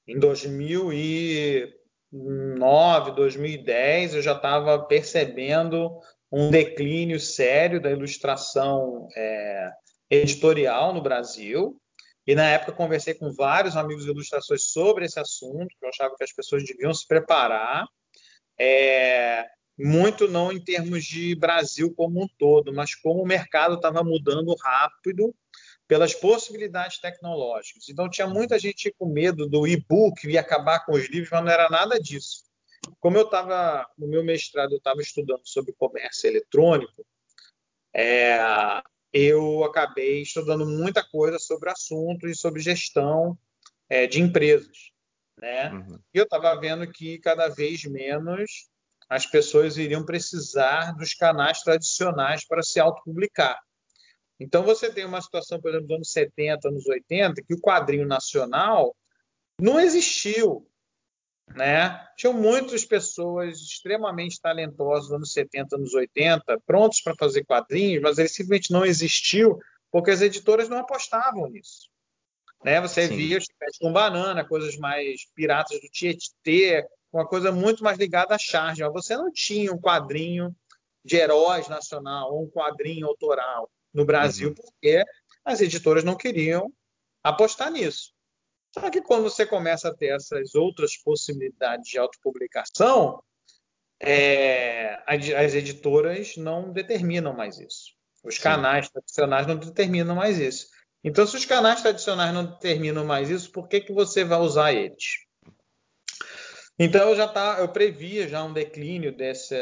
[0.08, 5.92] em 2009, 2010, eu já estava percebendo
[6.32, 9.72] um declínio sério da ilustração é,
[10.10, 11.80] editorial no Brasil.
[12.26, 16.16] E na época conversei com vários amigos de ilustrações sobre esse assunto, que eu achava
[16.16, 17.86] que as pessoas deviam se preparar.
[18.58, 19.46] É,
[19.78, 24.56] muito não em termos de Brasil como um todo, mas como o mercado estava mudando
[24.56, 25.34] rápido
[25.88, 27.90] pelas possibilidades tecnológicas.
[27.90, 31.52] Então tinha muita gente com medo do e-book e acabar com os livros, mas não
[31.52, 32.44] era nada disso.
[33.00, 37.06] Como eu estava, no meu mestrado, eu estava estudando sobre comércio eletrônico,
[37.94, 38.38] é,
[39.14, 43.38] eu acabei estudando muita coisa sobre assunto e sobre gestão
[43.88, 44.92] é, de empresas.
[45.38, 45.72] Né?
[45.72, 46.00] Uhum.
[46.14, 48.68] E eu estava vendo que cada vez menos
[49.08, 53.60] as pessoas iriam precisar dos canais tradicionais para se autopublicar.
[54.40, 58.08] Então, você tem uma situação, por exemplo, dos anos 70, anos 80, que o quadrinho
[58.08, 58.96] nacional
[59.62, 60.68] não existiu
[61.48, 62.00] né?
[62.18, 68.18] Tinham muitas pessoas extremamente talentosas nos anos 70, anos 80, prontos para fazer quadrinhos, mas
[68.18, 69.60] ele simplesmente não existiu
[69.92, 71.90] porque as editoras não apostavam nisso.
[72.64, 72.82] Né?
[72.82, 73.16] Você Sim.
[73.16, 73.40] via
[73.80, 78.82] com banana, coisas mais piratas do Tietê, uma coisa muito mais ligada à charge.
[78.82, 80.56] Mas você não tinha um quadrinho
[81.06, 84.56] de heróis nacional ou um quadrinho autoral no Brasil, uhum.
[84.56, 85.04] porque
[85.46, 86.72] as editoras não queriam
[87.22, 88.14] apostar nisso.
[88.74, 93.22] Só que quando você começa a ter essas outras possibilidades de autopublicação,
[94.02, 97.94] é, as editoras não determinam mais isso.
[98.24, 98.44] Os Sim.
[98.44, 100.68] canais tradicionais não determinam mais isso.
[101.04, 104.74] Então, se os canais tradicionais não determinam mais isso, por que, que você vai usar
[104.74, 105.18] eles?
[106.80, 109.56] Então, eu já tá, eu previa já um declínio desse,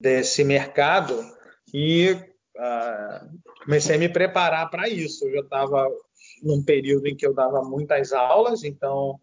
[0.00, 1.22] desse mercado
[1.72, 5.26] e uh, comecei a me preparar para isso.
[5.26, 5.88] Eu já estava
[6.42, 9.18] num período em que eu dava muitas aulas, então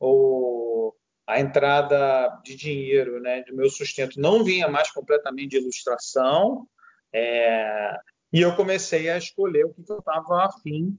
[0.00, 0.92] o,
[1.26, 6.66] a entrada de dinheiro, né, do meu sustento não vinha mais completamente de ilustração,
[7.12, 7.96] é,
[8.32, 10.98] e eu comecei a escolher o que, eu estava afim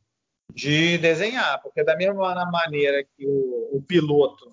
[0.54, 4.52] de desenhar, porque da mesma maneira que o, o piloto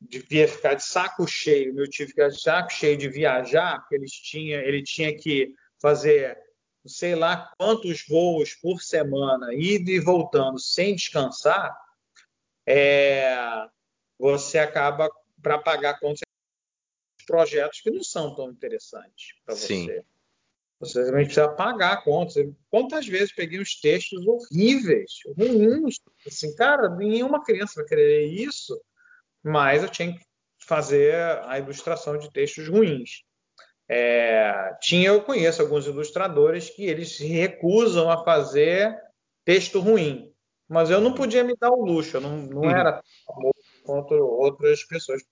[0.00, 4.12] devia ficar de saco cheio, meu tio ficar de saco cheio de viajar, porque eles
[4.12, 6.38] tinha, ele tinha que fazer
[6.86, 11.76] sei lá quantos voos por semana, indo e voltando sem descansar,
[12.66, 13.36] é,
[14.18, 15.10] você acaba
[15.42, 16.20] para pagar contas
[17.26, 20.04] projetos que não são tão interessantes para você.
[20.80, 22.34] Você realmente precisa pagar contas.
[22.68, 28.78] Quantas vezes peguei uns textos horríveis, ruins, assim, cara, nenhuma criança vai querer isso,
[29.42, 30.24] mas eu tinha que
[30.58, 33.22] fazer a ilustração de textos ruins.
[33.88, 38.96] É, tinha, eu conheço alguns ilustradores que eles se recusam a fazer
[39.44, 40.32] texto ruim,
[40.68, 42.70] mas eu não podia me dar o luxo, eu não, não uhum.
[42.70, 45.22] era famoso quanto outras pessoas.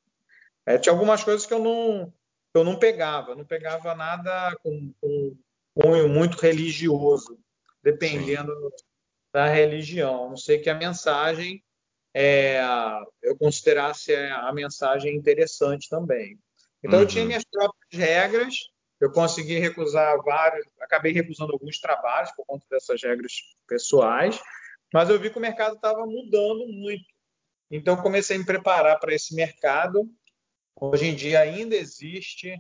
[0.67, 2.13] É, tinha algumas coisas que eu não,
[2.55, 5.37] eu não pegava, não pegava nada com, com
[5.75, 7.39] cunho muito religioso,
[7.83, 8.85] dependendo Sim.
[9.33, 10.29] da religião.
[10.29, 11.63] Não sei que a mensagem
[12.15, 12.63] é,
[13.23, 16.39] eu considerasse a mensagem interessante também.
[16.83, 17.05] Então uhum.
[17.05, 17.29] eu tinha uhum.
[17.29, 18.57] minhas próprias regras,
[19.01, 23.33] eu consegui recusar vários, acabei recusando alguns trabalhos por conta dessas regras
[23.67, 24.41] pessoais,
[24.93, 27.05] mas eu vi que o mercado estava mudando muito.
[27.71, 30.09] Então comecei a me preparar para esse mercado.
[30.79, 32.55] Hoje em dia ainda existe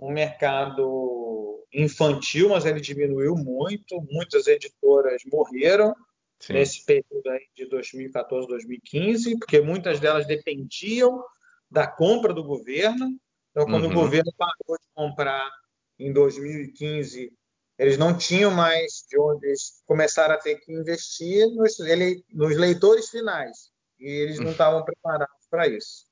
[0.00, 4.00] um mercado infantil, mas ele diminuiu muito.
[4.10, 5.94] Muitas editoras morreram
[6.40, 6.54] Sim.
[6.54, 11.22] nesse período aí de 2014, 2015, porque muitas delas dependiam
[11.70, 13.16] da compra do governo.
[13.50, 13.90] Então, quando uhum.
[13.90, 15.50] o governo parou de comprar
[15.98, 17.32] em 2015,
[17.78, 22.56] eles não tinham mais de onde eles começaram a ter que investir nos, ele, nos
[22.56, 23.70] leitores finais.
[23.98, 26.04] E eles não estavam preparados para isso.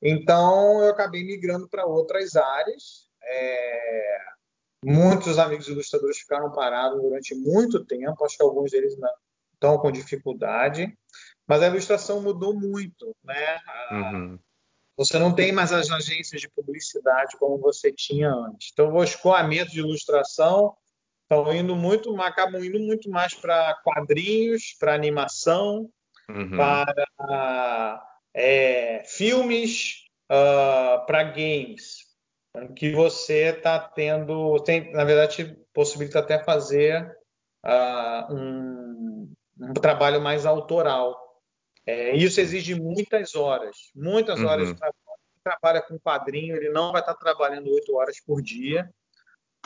[0.00, 3.08] Então, eu acabei migrando para outras áreas.
[3.22, 4.18] É...
[4.84, 8.24] Muitos amigos ilustradores ficaram parados durante muito tempo.
[8.24, 8.94] Acho que alguns deles
[9.54, 10.96] estão com dificuldade.
[11.46, 13.58] Mas a ilustração mudou muito, né?
[13.90, 14.38] Uhum.
[14.96, 18.70] Você não tem mais as agências de publicidade como você tinha antes.
[18.72, 20.74] Então, os escoamento de ilustração
[21.22, 25.90] estão indo muito, acabam indo muito mais para quadrinhos, para animação,
[26.28, 26.56] uhum.
[26.56, 28.02] para
[28.34, 32.04] é, filmes, uh, para games,
[32.76, 37.04] que você está tendo, tem, na verdade, possibilita até fazer
[37.64, 41.23] uh, um, um trabalho mais autoral.
[41.86, 44.46] É, isso exige muitas horas, muitas uhum.
[44.46, 44.98] horas de trabalho.
[45.32, 48.90] Quem trabalha com quadrinho, ele não vai estar trabalhando oito horas por dia.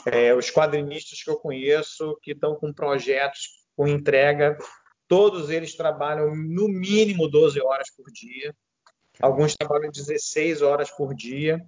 [0.07, 4.59] É, os quadrinistas que eu conheço, que estão com projetos com entrega,
[5.07, 8.55] todos eles trabalham no mínimo 12 horas por dia.
[9.21, 11.61] Alguns trabalham 16 horas por dia.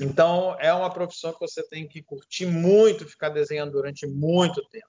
[0.00, 4.88] Então, é uma profissão que você tem que curtir muito, ficar desenhando durante muito tempo.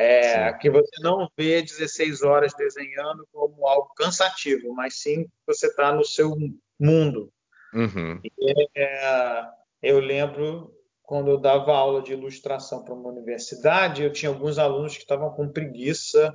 [0.00, 5.92] É, que você não vê 16 horas desenhando como algo cansativo, mas sim você está
[5.92, 6.36] no seu
[6.78, 7.32] mundo.
[7.74, 8.20] Uhum.
[8.22, 9.44] E, é,
[9.82, 14.92] eu lembro quando eu dava aula de ilustração para uma universidade, eu tinha alguns alunos
[14.92, 16.32] que estavam com preguiça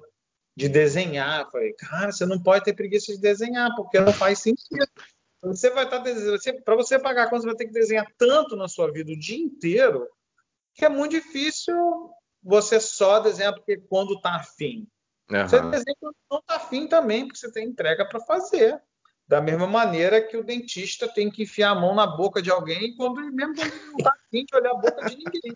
[0.58, 1.42] de desenhar.
[1.42, 4.92] Eu falei, cara, você não pode ter preguiça de desenhar, porque não faz sentido.
[5.42, 8.58] Você vai estar tá desenhando, para você pagar quando você vai ter que desenhar tanto
[8.58, 10.06] na sua vida o dia inteiro,
[10.74, 12.12] que é muito difícil
[12.44, 14.88] você só desenha porque quando está afim.
[15.32, 15.48] Uhum.
[15.48, 18.82] Você desenha quando não está afim também, porque você tem entrega para fazer.
[19.28, 22.96] Da mesma maneira que o dentista tem que enfiar a mão na boca de alguém,
[22.96, 25.54] quando mesmo quando não está afim de olhar a boca de ninguém.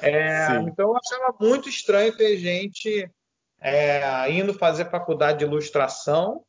[0.00, 3.10] É, então eu achava muito estranho ter gente
[3.60, 6.44] é, indo fazer faculdade de ilustração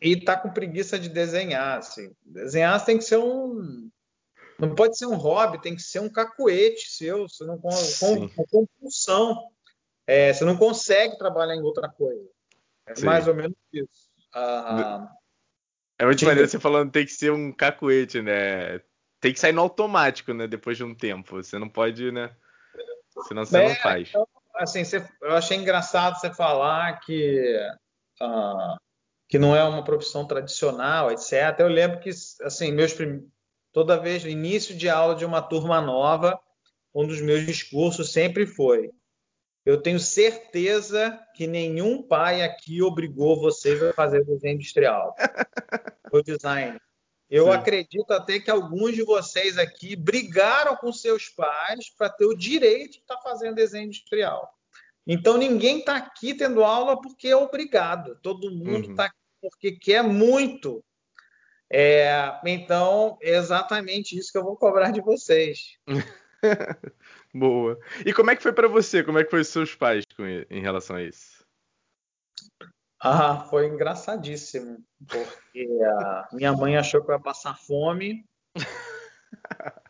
[0.00, 1.78] e tá com preguiça de desenhar.
[1.78, 2.10] Assim.
[2.24, 3.90] Desenhar tem que ser um.
[4.58, 7.70] Não pode ser um hobby, tem que ser um cacuete seu, você não, com,
[8.28, 9.50] com compulsão.
[10.06, 12.28] É, você não consegue trabalhar em outra coisa.
[12.86, 13.06] É Sim.
[13.06, 14.08] mais ou menos isso.
[14.34, 15.08] Ah,
[15.98, 18.80] é muito maneiro você falando tem que ser um cacuete, né?
[19.20, 20.46] Tem que sair no automático, né?
[20.46, 21.42] Depois de um tempo.
[21.42, 22.34] Você não pode, né?
[23.26, 24.08] Senão você é, não faz.
[24.08, 27.58] Então, assim, você, eu achei engraçado você falar que,
[28.22, 28.76] uh,
[29.28, 31.32] que não é uma profissão tradicional, etc.
[31.58, 32.10] Eu lembro que,
[32.42, 33.28] assim, meus prim...
[33.72, 36.38] toda vez, início de aula de uma turma nova,
[36.94, 38.90] um dos meus discursos sempre foi:
[39.64, 45.14] eu tenho certeza que nenhum pai aqui obrigou vocês a fazer desenho industrial,
[46.12, 46.78] o design.
[47.28, 47.50] Eu Sim.
[47.50, 52.92] acredito até que alguns de vocês aqui brigaram com seus pais para ter o direito
[52.92, 54.50] de estar tá fazendo desenho industrial.
[55.06, 58.18] Então ninguém está aqui tendo aula porque é obrigado.
[58.22, 59.08] Todo mundo está uhum.
[59.08, 60.82] aqui porque quer muito.
[61.70, 65.78] É, então é exatamente isso que eu vou cobrar de vocês.
[67.34, 67.78] Boa.
[68.06, 69.04] E como é que foi para você?
[69.04, 71.38] Como é que foi os seus pais com, em relação a isso?
[73.00, 75.68] Ah, foi engraçadíssimo, porque
[76.32, 78.24] minha mãe achou que eu ia passar fome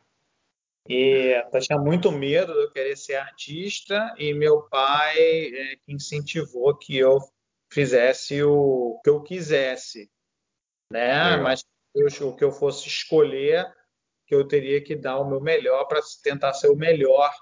[0.87, 6.77] e ela tinha muito medo de eu querer ser artista e meu pai é, incentivou
[6.77, 7.19] que eu
[7.73, 10.11] fizesse o que eu quisesse,
[10.91, 11.31] né?
[11.31, 11.43] Legal.
[11.43, 11.65] Mas
[12.21, 13.67] o que eu fosse escolher,
[14.27, 17.33] que eu teria que dar o meu melhor para tentar ser o melhor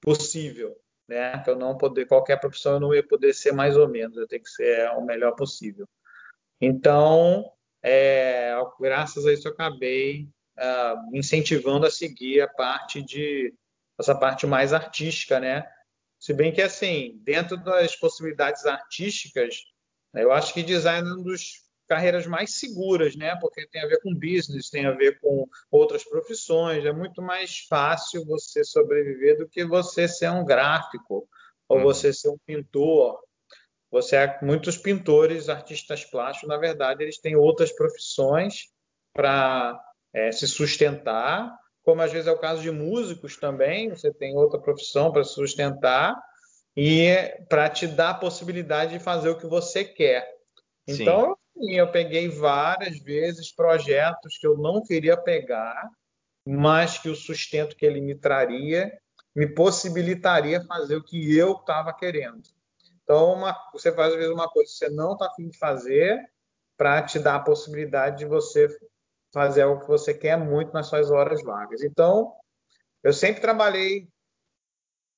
[0.00, 0.76] possível
[1.08, 1.38] né?
[1.42, 4.26] Que eu não poder qualquer profissão eu não ia poder ser mais ou menos, eu
[4.26, 5.88] tenho que ser o melhor possível.
[6.60, 7.50] Então,
[7.82, 10.28] é, graças a isso eu acabei
[10.58, 13.54] uh, incentivando a seguir a parte de
[13.98, 15.66] essa parte mais artística, né?
[16.18, 19.56] Se bem que assim, dentro das possibilidades artísticas,
[20.14, 23.36] eu acho que design é um dos carreiras mais seguras, né?
[23.40, 26.84] Porque tem a ver com business, tem a ver com outras profissões.
[26.84, 31.28] É muito mais fácil você sobreviver do que você ser um gráfico
[31.68, 31.82] ou uhum.
[31.82, 33.18] você ser um pintor.
[33.90, 38.68] Você é, muitos pintores, artistas plásticos, na verdade, eles têm outras profissões
[39.12, 39.80] para
[40.12, 43.90] é, se sustentar, como às vezes é o caso de músicos também.
[43.90, 46.14] Você tem outra profissão para se sustentar
[46.76, 47.08] e
[47.48, 50.28] para te dar a possibilidade de fazer o que você quer.
[50.86, 55.90] Então, Sim, eu peguei várias vezes projetos que eu não queria pegar,
[56.46, 58.92] mas que o sustento que ele me traria
[59.34, 62.42] me possibilitaria fazer o que eu estava querendo.
[63.02, 66.18] Então, uma, você faz às vezes uma coisa que você não está afim de fazer
[66.76, 68.68] para te dar a possibilidade de você
[69.32, 71.82] fazer algo que você quer muito nas suas horas vagas.
[71.82, 72.34] Então,
[73.02, 74.08] eu sempre trabalhei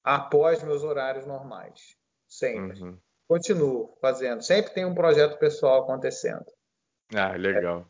[0.02, 1.96] após meus horários normais,
[2.26, 2.80] sempre.
[2.82, 2.98] Uhum
[3.28, 4.42] continuo fazendo.
[4.42, 6.46] Sempre tem um projeto pessoal acontecendo.
[7.14, 7.86] Ah, legal.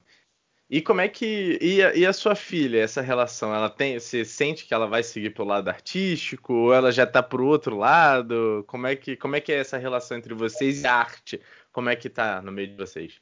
[0.70, 1.58] E como é que.
[1.62, 3.54] E a, e a, sua filha, essa relação?
[3.54, 3.98] Ela tem.
[3.98, 6.52] Você sente que ela vai seguir pelo lado artístico?
[6.52, 8.64] Ou ela já tá pro outro lado?
[8.66, 11.40] Como é que, como é, que é essa relação entre vocês e a arte?
[11.72, 13.18] Como é que tá no meio de vocês?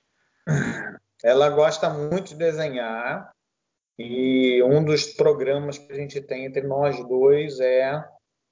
[1.22, 3.30] Ela gosta muito de desenhar.
[3.98, 8.04] E um dos programas que a gente tem entre nós dois é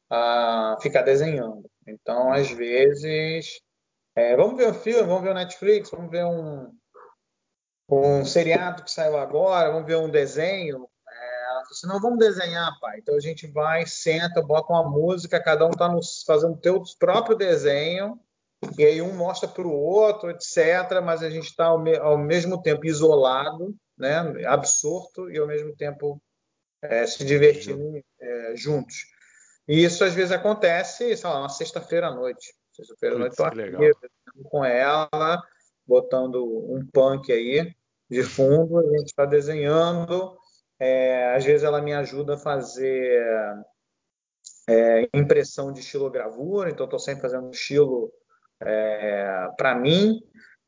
[0.09, 1.68] a ficar desenhando.
[1.86, 3.60] Então, às vezes,
[4.16, 6.72] é, vamos ver um filme, vamos ver o Netflix, vamos ver um,
[7.88, 10.88] um seriado que saiu agora, vamos ver um desenho.
[11.08, 12.98] É, ela falou assim, não, vamos desenhar, pai.
[12.98, 15.90] Então a gente vai, senta, bota uma música, cada um está
[16.26, 18.18] fazendo o seu próprio desenho,
[18.78, 21.00] e aí um mostra para o outro, etc.
[21.04, 25.74] Mas a gente está ao, me ao, mesmo tempo isolado, né, absorto, e ao mesmo
[25.76, 26.20] tempo
[26.82, 29.13] é, se divertindo é, juntos.
[29.66, 32.55] E isso às vezes acontece, sei lá, uma sexta-feira à noite.
[32.72, 33.68] Sexta-feira à noite estou aqui
[34.44, 35.42] com ela,
[35.87, 37.74] botando um punk aí
[38.11, 40.37] de fundo, a gente está desenhando.
[40.79, 43.24] É, às vezes ela me ajuda a fazer
[44.68, 48.12] é, impressão de estilogravura, então estou sempre fazendo estilo
[48.61, 50.20] é, para mim.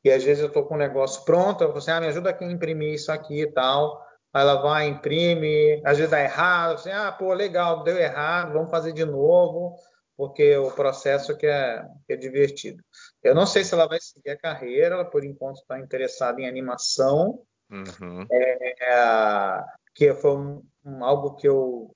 [0.03, 2.29] E às vezes eu estou com um negócio pronto, eu falo assim, ah, me ajuda
[2.29, 4.01] aqui a imprimir isso aqui e tal.
[4.33, 8.69] Aí ela vai, imprime, às vezes dá errado, assim, ah, pô, legal, deu errado, vamos
[8.69, 9.75] fazer de novo,
[10.15, 12.83] porque o processo que é, que é divertido.
[13.23, 16.47] Eu não sei se ela vai seguir a carreira, ela por enquanto está interessada em
[16.47, 18.25] animação, uhum.
[18.31, 19.63] é,
[19.95, 21.95] que foi um, um, algo que eu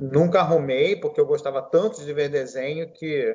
[0.00, 3.34] nunca arrumei, porque eu gostava tanto de ver desenho que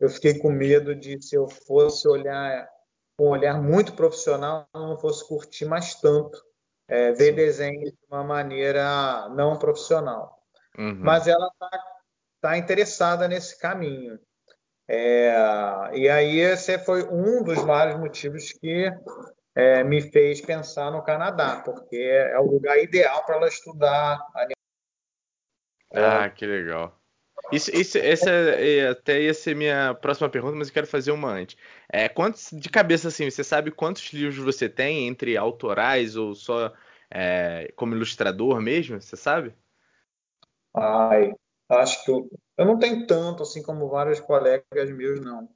[0.00, 2.68] eu fiquei com medo de se eu fosse olhar
[3.16, 6.42] com um olhar muito profissional, não fosse curtir mais tanto
[6.88, 7.34] é, ver Sim.
[7.34, 10.38] desenho de uma maneira não profissional.
[10.78, 10.98] Uhum.
[11.00, 11.84] Mas ela está
[12.40, 14.18] tá interessada nesse caminho.
[14.86, 15.34] É,
[15.94, 18.92] e aí esse foi um dos vários motivos que
[19.54, 24.18] é, me fez pensar no Canadá, porque é o lugar ideal para ela estudar.
[25.94, 27.00] Ah, que legal.
[27.52, 31.30] Isso, isso, essa é, até ia ser minha próxima pergunta, mas eu quero fazer uma
[31.30, 31.56] antes.
[31.92, 36.72] É, quantos, de cabeça assim, você sabe quantos livros você tem entre autorais ou só
[37.10, 39.00] é, como ilustrador mesmo?
[39.00, 39.54] Você sabe?
[40.74, 41.32] Ai,
[41.68, 42.28] acho que eu,
[42.58, 45.48] eu não tenho tanto assim como vários colegas meus, não.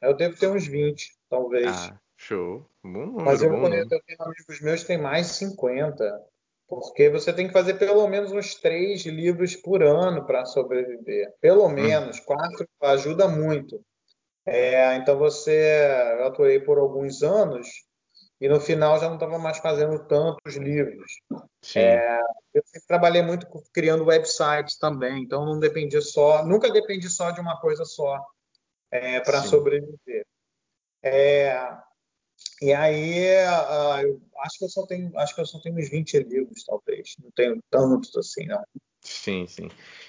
[0.00, 1.70] Eu devo ter uns 20, talvez.
[1.70, 2.68] Ah, show.
[2.82, 6.26] Bom número, Mas eu bom conheço, eu tenho amigos meus que têm mais de 50.
[6.68, 11.32] Porque você tem que fazer pelo menos uns três livros por ano para sobreviver.
[11.40, 13.80] Pelo Hum, menos, quatro ajuda muito.
[14.46, 15.78] É, então você,
[16.18, 17.66] eu atuei por alguns anos
[18.40, 21.10] e no final já não estava mais fazendo tantos livros.
[21.62, 21.80] sim,
[22.52, 27.40] Eu sempre trabalhei muito criando websites também, então não dependia só, nunca dependi só de
[27.40, 28.20] uma coisa só
[28.90, 30.26] é, para sobreviver.
[32.62, 35.90] E aí, ah, eu acho que eu só tenho, acho que eu só tenho uns
[35.90, 37.14] 20 livros, talvez.
[37.22, 38.62] Não tenho tantos assim, não.
[39.00, 39.68] Sim, sim.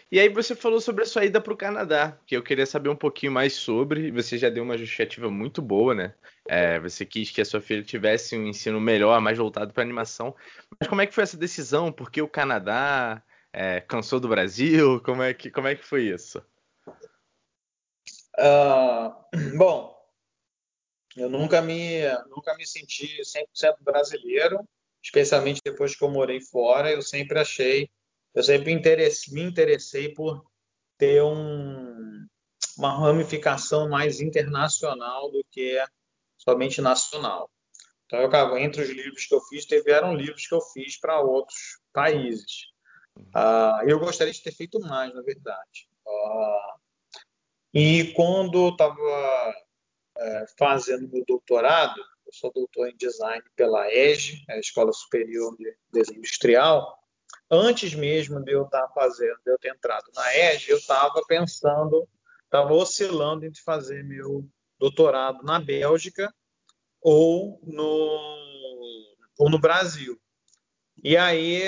[0.09, 2.87] E aí você falou sobre a sua ida para o Canadá, que eu queria saber
[2.87, 4.09] um pouquinho mais sobre.
[4.11, 6.13] Você já deu uma justificativa muito boa, né?
[6.47, 10.33] É, você quis que a sua filha tivesse um ensino melhor, mais voltado para animação.
[10.79, 11.91] Mas como é que foi essa decisão?
[11.91, 13.21] Por que o Canadá?
[13.51, 15.01] É, cansou do Brasil?
[15.01, 16.41] Como é que, como é que foi isso?
[18.37, 19.17] Ah,
[19.57, 19.94] bom,
[21.15, 24.59] eu nunca me, nunca me senti 100% brasileiro,
[25.01, 26.91] especialmente depois que eu morei fora.
[26.91, 27.89] Eu sempre achei,
[28.33, 30.45] eu sempre interesse- me interessei por
[30.97, 32.25] ter um,
[32.77, 35.81] uma ramificação mais internacional do que
[36.37, 37.49] somente nacional.
[38.05, 41.79] Então, eu, entre os livros que eu fiz, tiveram livros que eu fiz para outros
[41.91, 42.67] países.
[43.33, 45.89] Ah, eu gostaria de ter feito mais, na verdade.
[46.07, 46.75] Ah,
[47.73, 49.55] e quando eu estava
[50.57, 56.19] fazendo meu doutorado, eu sou doutor em design pela ESG, a Escola Superior de Desenho
[56.19, 56.97] Industrial.
[57.49, 62.07] Antes mesmo de eu estar fazendo, de eu ter entrado na ESG, eu estava pensando,
[62.43, 64.47] estava oscilando entre fazer meu
[64.79, 66.33] doutorado na Bélgica
[67.01, 70.19] ou no, ou no Brasil.
[71.03, 71.61] E aí,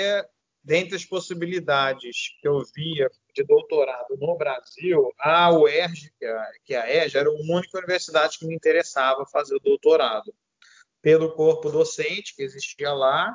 [0.68, 6.52] dentre as possibilidades que eu via de doutorado no Brasil, a UERJ, que é a,
[6.62, 10.34] que é era a única universidade que me interessava fazer o doutorado.
[11.00, 13.34] Pelo corpo docente que existia lá,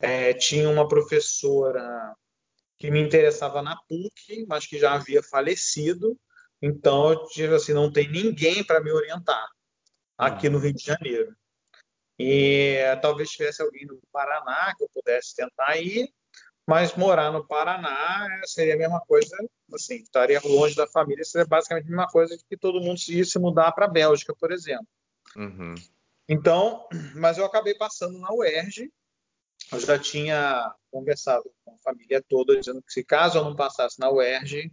[0.00, 2.12] é, tinha uma professora
[2.76, 6.18] que me interessava na PUC, mas que já havia falecido,
[6.60, 9.46] então eu tive assim, não tem ninguém para me orientar
[10.18, 11.32] aqui no Rio de Janeiro.
[12.18, 16.12] E talvez tivesse alguém no Paraná que eu pudesse tentar ir,
[16.66, 19.36] mas morar no Paraná seria a mesma coisa,
[19.72, 23.38] assim, estaria longe da família, seria basicamente a mesma coisa que todo mundo ia se
[23.38, 24.86] mudar para a Bélgica, por exemplo.
[25.36, 25.74] uhum,
[26.28, 28.92] Então, mas eu acabei passando na UERJ,
[29.72, 33.98] eu já tinha conversado com a família toda, dizendo que se caso eu não passasse
[34.00, 34.70] na UERJ,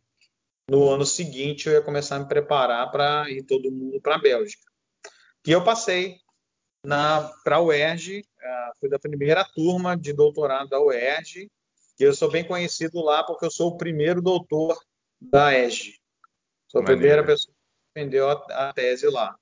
[0.69, 4.19] no ano seguinte eu ia começar a me preparar para ir todo mundo para a
[4.19, 4.63] Bélgica.
[5.45, 6.17] E eu passei
[7.43, 11.49] para a UERJ, uh, fui da primeira turma de doutorado da UERJ,
[12.04, 14.78] eu sou bem conhecido lá porque eu sou o primeiro doutor
[15.22, 15.99] da ESG.
[16.68, 17.28] Sou a primeira maneiro.
[17.28, 19.36] pessoa que defendeu a, a tese lá.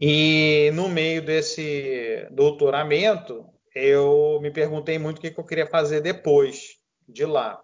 [0.00, 6.00] E no meio desse doutoramento, eu me perguntei muito o que, que eu queria fazer
[6.00, 6.78] depois
[7.08, 7.60] de lá,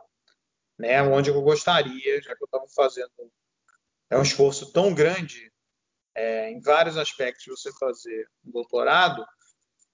[0.79, 1.03] né?
[1.03, 3.11] Onde eu gostaria, já que eu estava fazendo
[4.11, 5.51] é um esforço tão grande
[6.15, 9.25] é, em vários aspectos você fazer um doutorado,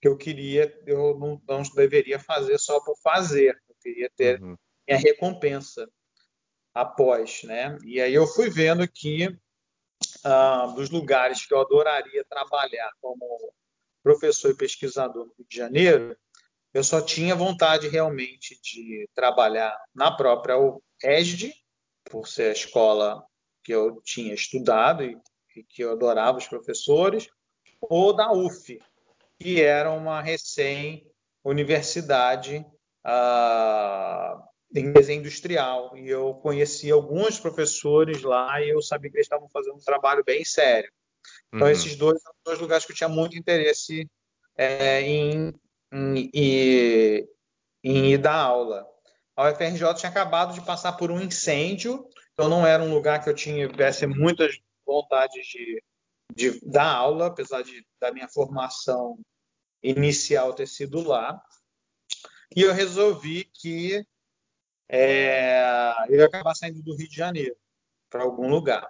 [0.00, 4.56] que eu queria, eu não, não deveria fazer só por fazer, queria ter Uhum,
[4.88, 5.88] minha recompensa
[6.74, 7.78] após, né?
[7.84, 9.28] E aí eu fui vendo que
[10.24, 13.54] ah, dos lugares que eu adoraria trabalhar como
[14.02, 16.16] professor e pesquisador no Rio de Janeiro,
[16.74, 20.56] eu só tinha vontade realmente de trabalhar na própria
[21.02, 21.54] ESD,
[22.04, 23.24] por ser a escola
[23.64, 25.18] que eu tinha estudado e,
[25.56, 27.26] e que eu adorava os professores,
[27.80, 28.78] ou da UF,
[29.40, 32.64] que era uma recém-universidade
[33.08, 34.42] ah,
[34.74, 35.96] em desenho industrial.
[35.96, 40.24] E eu conheci alguns professores lá e eu sabia que eles estavam fazendo um trabalho
[40.24, 40.90] bem sério.
[41.48, 44.10] Então, uhum, esses dois eram dois lugares que eu tinha muito interesse
[44.56, 45.54] é, em,
[45.92, 47.28] em, em,
[47.84, 48.84] em ir dar aula.
[49.36, 53.30] A UFRJ tinha acabado de passar por um incêndio, então não era um lugar que
[53.30, 55.82] eu tivesse muitas vontades de,
[56.34, 59.18] de dar aula, apesar de, da minha formação
[59.82, 61.40] inicial ter sido lá.
[62.54, 64.06] E eu resolvi que
[64.88, 67.56] é, eu ia acabar saindo do Rio de Janeiro
[68.08, 68.88] para algum lugar.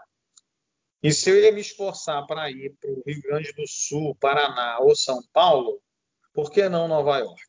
[1.03, 4.79] E se eu ia me esforçar para ir para o Rio Grande do Sul, Paraná
[4.81, 5.81] ou São Paulo,
[6.33, 7.43] por que não Nova York?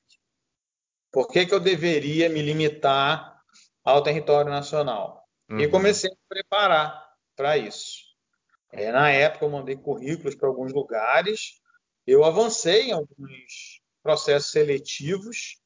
[1.12, 3.41] Por que, que eu deveria me limitar
[3.84, 5.28] ao território nacional?
[5.49, 5.60] Uhum.
[5.60, 8.05] E comecei a me preparar para isso.
[8.72, 11.62] É, na época, eu mandei currículos para alguns lugares,
[12.05, 15.58] eu avancei em alguns processos seletivos,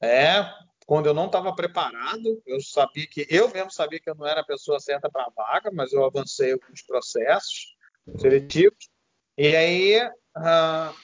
[0.00, 0.48] é,
[0.86, 4.40] quando eu não estava preparado, eu sabia que eu mesmo sabia que eu não era
[4.40, 7.76] a pessoa certa para a vaga, mas eu avancei alguns processos
[8.18, 8.88] seletivos.
[9.36, 10.94] E aí uh,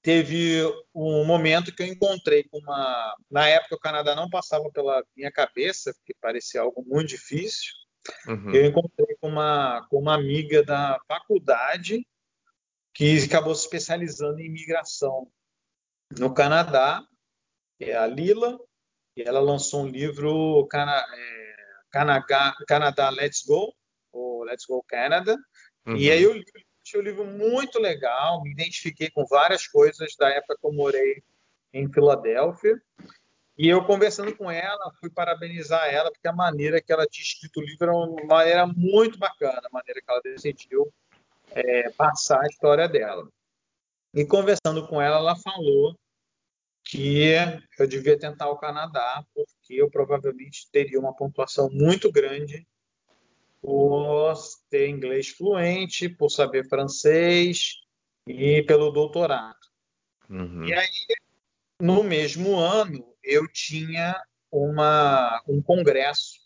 [0.00, 0.62] teve
[0.94, 3.14] um momento que eu encontrei com uma.
[3.30, 7.72] Na época, o Canadá não passava pela minha cabeça, porque parecia algo muito difícil.
[8.26, 8.54] Uhum.
[8.54, 12.06] Eu encontrei com uma, com uma amiga da faculdade
[12.94, 15.30] que acabou se especializando em imigração
[16.18, 17.04] no Canadá,
[17.80, 18.58] é a Lila,
[19.16, 21.54] e ela lançou um livro Cana, é,
[21.90, 23.74] Canadá, Canadá Let's Go,
[24.12, 25.36] ou Let's Go Canada,
[25.86, 25.96] uhum.
[25.96, 26.44] e aí eu li
[26.88, 31.22] achei o livro muito legal, me identifiquei com várias coisas da época que eu morei
[31.72, 32.80] em Filadélfia.
[33.58, 37.58] E eu conversando com ela, fui parabenizar ela, porque a maneira que ela tinha escrito
[37.58, 40.92] o livro era uma maneira muito bacana, a maneira que ela decidiu
[41.50, 43.28] é, passar a história dela.
[44.14, 45.98] E conversando com ela, ela falou
[46.88, 47.34] que
[47.78, 52.66] eu devia tentar o Canadá, porque eu provavelmente teria uma pontuação muito grande
[53.60, 54.34] por
[54.70, 57.74] ter inglês fluente, por saber francês
[58.26, 59.58] e pelo doutorado.
[60.30, 60.64] Uhum.
[60.64, 61.06] E aí,
[61.78, 64.18] no mesmo ano, eu tinha
[64.50, 66.40] uma, um congresso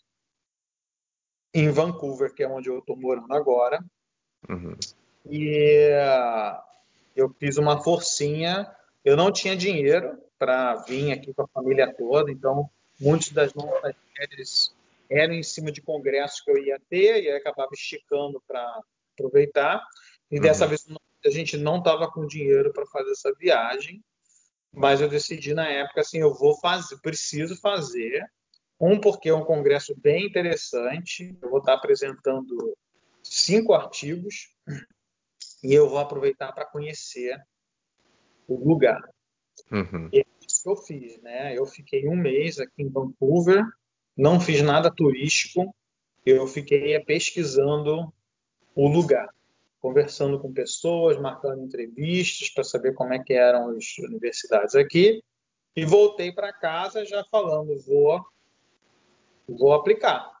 [1.53, 3.79] em Vancouver, que é onde eu estou morando agora.
[4.49, 4.75] Uhum.
[5.25, 6.61] E uh,
[7.15, 8.69] eu fiz uma forcinha.
[9.05, 12.69] Eu não tinha dinheiro para vir aqui com a família toda, então
[12.99, 14.75] muitas das nossas férias
[15.09, 18.81] eram em cima de congressos que eu ia ter e aí acabava esticando para
[19.13, 19.81] aproveitar.
[20.29, 20.69] E dessa uhum.
[20.69, 20.85] vez
[21.25, 24.03] a gente não estava com dinheiro para fazer essa viagem,
[24.73, 28.21] mas eu decidi na época assim, eu vou fazer, preciso fazer.
[28.77, 32.75] Um porque é um congresso bem interessante, eu vou estar apresentando
[33.23, 34.53] cinco artigos
[35.63, 37.41] e eu vou aproveitar para conhecer
[38.45, 39.01] o lugar.
[39.71, 40.09] Uhum.
[40.11, 40.25] E
[40.63, 41.57] que eu fiz, né?
[41.57, 43.63] Eu fiquei um mês aqui em Vancouver,
[44.17, 45.75] não fiz nada turístico,
[46.25, 48.11] eu fiquei pesquisando
[48.73, 49.29] o lugar,
[49.79, 55.21] conversando com pessoas, marcando entrevistas para saber como é que eram as universidades aqui
[55.75, 58.25] e voltei para casa já falando vou
[59.47, 60.32] vou aplicar.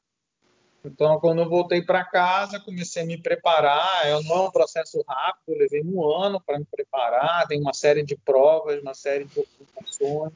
[0.85, 4.07] Então, quando eu voltei para casa, comecei a me preparar.
[4.07, 7.47] Eu não é um processo rápido, levei um ano para me preparar.
[7.47, 10.33] Tem uma série de provas, uma série de ocupações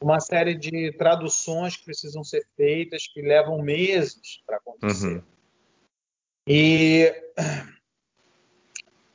[0.00, 5.16] uma série de traduções que precisam ser feitas, que levam meses para acontecer.
[5.16, 5.22] Uhum.
[6.46, 7.12] E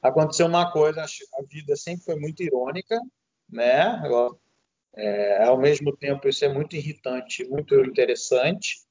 [0.01, 2.99] aconteceu uma coisa, a vida sempre foi muito irônica,
[3.49, 4.01] né?
[4.95, 8.83] É, ao mesmo tempo, isso é muito irritante, muito interessante.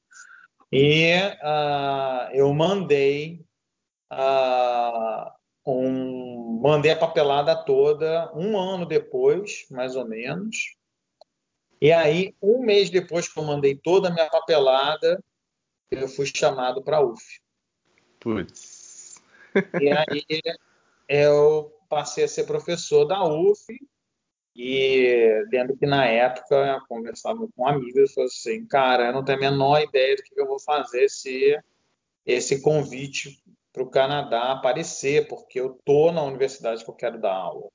[0.72, 3.44] E uh, eu mandei
[4.12, 5.30] uh,
[5.66, 10.74] um, mandei a papelada toda um ano depois, mais ou menos,
[11.82, 15.20] e aí, um mês depois que eu mandei toda a minha papelada,
[15.90, 17.20] eu fui chamado para a UF.
[18.20, 19.20] Putz.
[19.80, 20.24] E aí
[21.08, 23.66] eu passei a ser professor da UF
[24.54, 29.24] e lembro que na época eu conversava com amigos e falei assim, cara, eu não
[29.24, 31.58] tenho a menor ideia do que eu vou fazer se
[32.26, 33.42] esse convite
[33.72, 37.68] para o Canadá aparecer, porque eu tô na universidade que eu quero dar aula,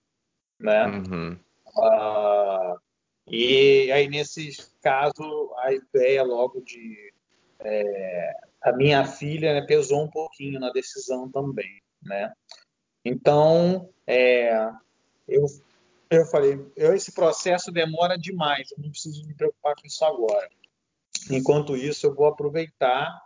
[0.59, 0.86] né?
[0.86, 1.39] Uhum.
[1.75, 2.80] Uh,
[3.28, 4.51] e aí, nesse
[4.82, 7.13] caso, a ideia logo de.
[7.59, 12.32] É, a minha filha né, pesou um pouquinho na decisão também, né?
[13.03, 14.71] Então, é,
[15.28, 15.45] eu,
[16.10, 20.49] eu falei, eu, esse processo demora demais, eu não preciso me preocupar com isso agora.
[21.30, 23.22] Enquanto isso, eu vou aproveitar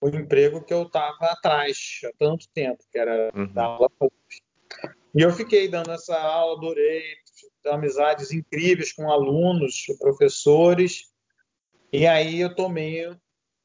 [0.00, 3.52] o emprego que eu estava atrás há tanto tempo, que era uhum.
[3.52, 3.90] dar aula
[5.14, 7.02] E eu fiquei dando essa aula, adorei,
[7.66, 11.12] amizades incríveis com alunos, professores.
[11.92, 13.08] E aí eu tomei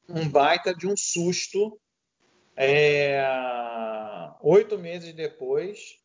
[0.08, 1.78] um baita de um susto
[2.56, 3.22] é,
[4.42, 5.98] oito meses depois,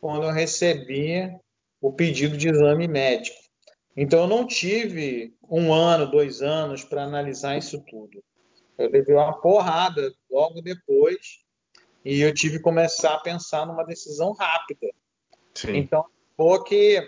[0.00, 1.32] quando eu recebi
[1.84, 3.36] o pedido de exame médico.
[3.94, 8.24] Então eu não tive um ano, dois anos para analisar isso tudo.
[8.78, 11.42] Eu levei uma porrada logo depois
[12.02, 14.86] e eu tive que começar a pensar numa decisão rápida.
[15.54, 15.76] Sim.
[15.76, 16.06] Então,
[16.66, 17.06] que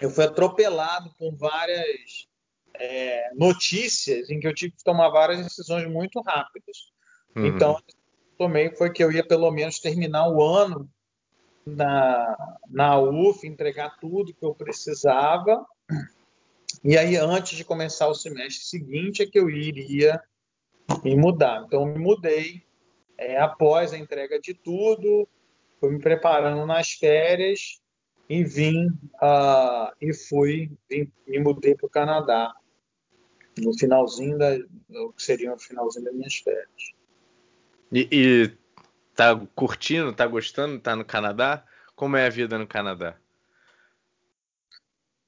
[0.00, 2.26] eu fui atropelado por várias
[2.74, 6.90] é, notícias em que eu tive que tomar várias decisões muito rápidas.
[7.36, 7.46] Uhum.
[7.46, 7.80] Então,
[8.36, 10.90] tomei foi que eu ia pelo menos terminar o ano
[11.66, 15.64] na, na UF, entregar tudo que eu precisava.
[16.82, 20.20] E aí, antes de começar o semestre seguinte, é que eu iria
[21.02, 21.64] me mudar.
[21.66, 22.62] Então, me mudei
[23.16, 25.26] é, após a entrega de tudo,
[25.80, 27.80] fui me preparando nas férias
[28.28, 28.88] e vim
[29.22, 32.52] uh, e fui, vim, me mudei para o Canadá
[33.58, 34.56] no finalzinho da,
[34.90, 36.92] o que seria o finalzinho das minhas férias.
[37.92, 38.63] E, e
[39.14, 41.64] tá curtindo, tá gostando, tá no Canadá?
[41.94, 43.16] Como é a vida no Canadá?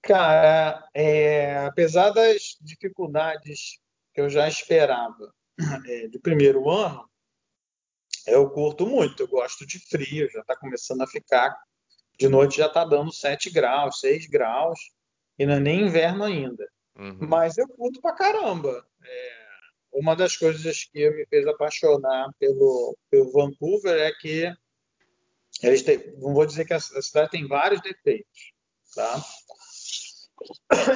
[0.02, 3.80] Cara, é, apesar das dificuldades
[4.14, 5.34] que eu já esperava
[5.86, 7.08] é, do primeiro ano,
[8.26, 9.22] eu curto muito.
[9.22, 11.56] Eu gosto de frio, já está começando a ficar.
[12.18, 14.78] De noite já está dando 7 graus, 6 graus,
[15.38, 16.66] e não é nem inverno ainda.
[16.96, 17.18] Uhum.
[17.28, 18.86] Mas eu curto pra caramba.
[19.04, 19.45] É,
[19.96, 24.52] uma das coisas que me fez apaixonar pelo, pelo Vancouver é que
[25.62, 28.52] eles têm, não vou dizer que a, a cidade tem vários defeitos,
[28.94, 29.24] tá?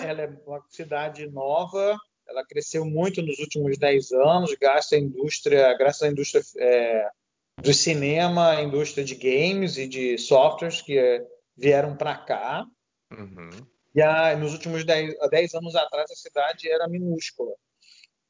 [0.07, 1.97] Ela é uma cidade nova,
[2.29, 7.09] ela cresceu muito nos últimos 10 anos, graças à indústria, graças à indústria é,
[7.57, 11.27] do cinema, a indústria de games e de softwares que é,
[11.57, 12.67] vieram para cá.
[13.11, 13.51] Uhum.
[13.95, 17.55] E a, nos últimos 10, 10, anos atrás a cidade era minúscula.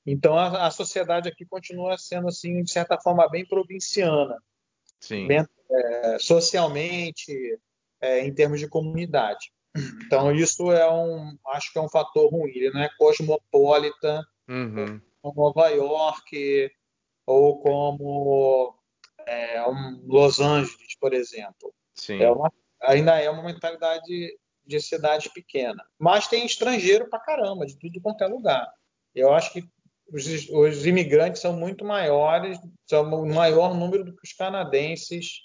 [0.06, 4.36] Então a, a, sociedade aqui continua sendo assim de certa forma bem provinciana,
[5.00, 5.26] Sim.
[5.26, 7.58] Bem, é, socialmente,
[8.00, 9.52] é, em termos de comunidade.
[10.04, 12.50] Então isso é um, acho que é um fator ruim.
[12.50, 15.00] Ele não é cosmopolita, uhum.
[15.22, 16.70] como Nova York
[17.26, 18.74] ou como
[19.26, 21.72] é, um Los Angeles, por exemplo.
[21.94, 22.20] Sim.
[22.20, 25.84] É uma, ainda é uma mentalidade de cidade pequena.
[25.98, 28.68] Mas tem estrangeiro pra caramba, de tudo quanto é lugar.
[29.14, 29.68] Eu acho que
[30.12, 35.40] os, os imigrantes são muito maiores, são o maior número do que os canadenses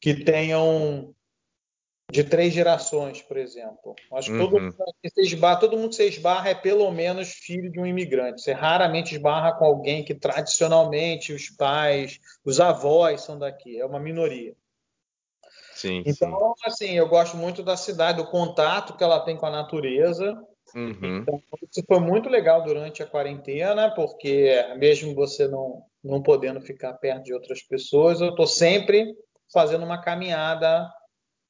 [0.00, 1.14] que tenham
[2.10, 3.94] de três gerações, por exemplo.
[4.12, 4.50] Acho que uhum.
[4.50, 8.42] todo, mundo que esbarra, todo mundo você esbarra é pelo menos filho de um imigrante.
[8.42, 13.80] Você raramente esbarra com alguém que tradicionalmente os pais, os avós são daqui.
[13.80, 14.54] É uma minoria.
[15.74, 16.66] Sim, então, sim.
[16.66, 20.40] assim, eu gosto muito da cidade, do contato que ela tem com a natureza.
[20.74, 21.18] Uhum.
[21.18, 26.94] Então, isso foi muito legal durante a quarentena, porque mesmo você não, não podendo ficar
[26.94, 29.14] perto de outras pessoas, eu estou sempre
[29.52, 30.90] fazendo uma caminhada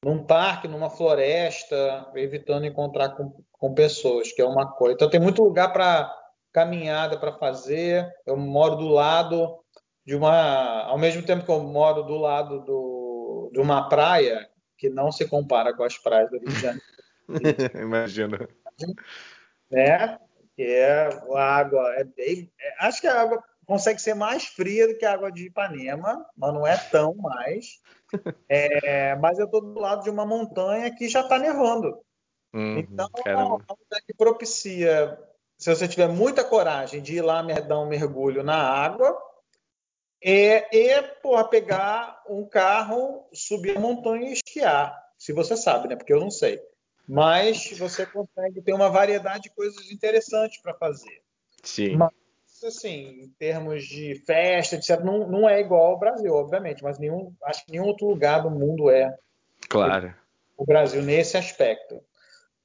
[0.05, 4.95] num parque, numa floresta, evitando encontrar com, com pessoas, que é uma coisa.
[4.95, 6.15] Então, tem muito lugar para
[6.53, 8.07] caminhada para fazer.
[8.27, 9.59] Eu moro do lado
[10.07, 10.83] de uma.
[10.83, 15.27] Ao mesmo tempo que eu moro do lado do de uma praia que não se
[15.29, 16.85] compara com as praias do Rio de Janeiro.
[17.81, 18.49] Imagino.
[19.71, 20.19] Né?
[20.57, 24.87] Que é a água é bem, é, acho que a água consegue ser mais fria
[24.87, 27.81] do que a água de Ipanema, mas não é tão mais.
[28.49, 31.99] É, mas eu estou do lado de uma montanha que já está nevando.
[32.55, 33.65] Uhum, então, caramba.
[33.69, 35.19] é uma que propicia,
[35.59, 39.21] se você tiver muita coragem de ir lá dar um mergulho na água,
[40.23, 44.97] é, e porra, pegar um carro, subir a montanha e esquiar.
[45.19, 45.97] Se você sabe, né?
[45.97, 46.63] Porque eu não sei.
[47.07, 51.23] Mas você consegue ter uma variedade de coisas interessantes para fazer.
[51.63, 51.97] Sim.
[51.97, 52.13] Mas,
[52.65, 57.35] assim, em termos de festa, etc., não, não é igual ao Brasil, obviamente, mas nenhum,
[57.45, 59.15] acho que nenhum outro lugar do mundo é.
[59.69, 60.15] Claro.
[60.57, 62.01] O Brasil nesse aspecto.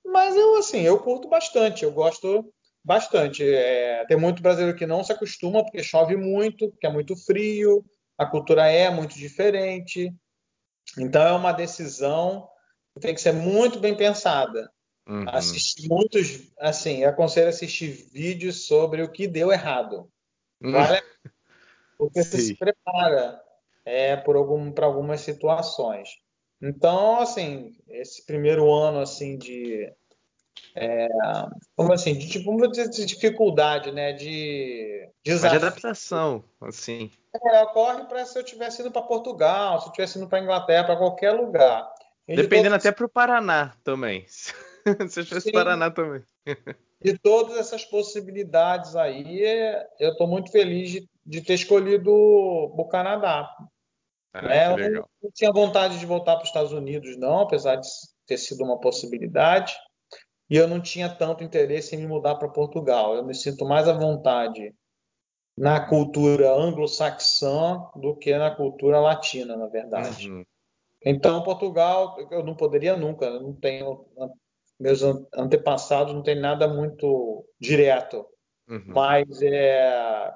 [0.06, 1.84] Mas eu, assim, eu curto bastante.
[1.84, 2.52] Eu gosto
[2.84, 3.44] bastante.
[3.44, 7.86] É, tem muito brasileiro que não se acostuma porque chove muito, porque é muito frio,
[8.18, 10.14] a cultura é muito diferente.
[10.98, 12.50] Então é uma decisão
[13.00, 14.72] tem que ser muito bem pensada.
[15.08, 15.26] Uhum.
[15.30, 20.10] Assistir muitos, assim, aconselho assistir vídeos sobre o que deu errado.
[20.62, 20.72] Uhum.
[20.72, 21.02] Vale?
[21.98, 23.42] Porque você se prepara
[23.84, 26.10] é, por algum, para algumas situações.
[26.62, 29.92] Então, assim, esse primeiro ano assim de
[30.76, 31.08] é,
[31.76, 34.14] como assim, de, tipo, vamos dizer de dificuldade, né?
[34.14, 35.60] De desafio.
[35.60, 37.12] de adaptação, assim.
[37.34, 40.86] É, ocorre para se eu tivesse indo para Portugal, se eu tivesse indo para Inglaterra,
[40.86, 41.92] para qualquer lugar.
[42.30, 42.86] E Dependendo todos...
[42.86, 44.24] até para o Paraná também.
[45.10, 46.24] se eu tivesse Paraná também.
[47.02, 49.42] de todas essas possibilidades aí,
[50.00, 53.50] eu estou muito feliz de, de, ter escolhido o Canadá.
[54.32, 54.68] Ah, né?
[54.68, 57.88] Eu não, não tinha vontade de voltar para os Estados Unidos, não, apesar de
[58.28, 59.76] ter sido uma possibilidade
[60.48, 63.16] e eu não tinha tanto interesse em me mudar para Portugal.
[63.16, 64.72] Eu me sinto mais à vontade
[65.58, 70.30] na cultura anglo-saxã do que na cultura latina, na verdade.
[70.30, 70.46] Uhum.
[71.04, 74.06] Então, Portugal, eu não poderia nunca, eu não tenho
[74.80, 78.26] meus antepassados não tem nada muito direto,
[78.68, 78.84] uhum.
[78.88, 80.34] mas é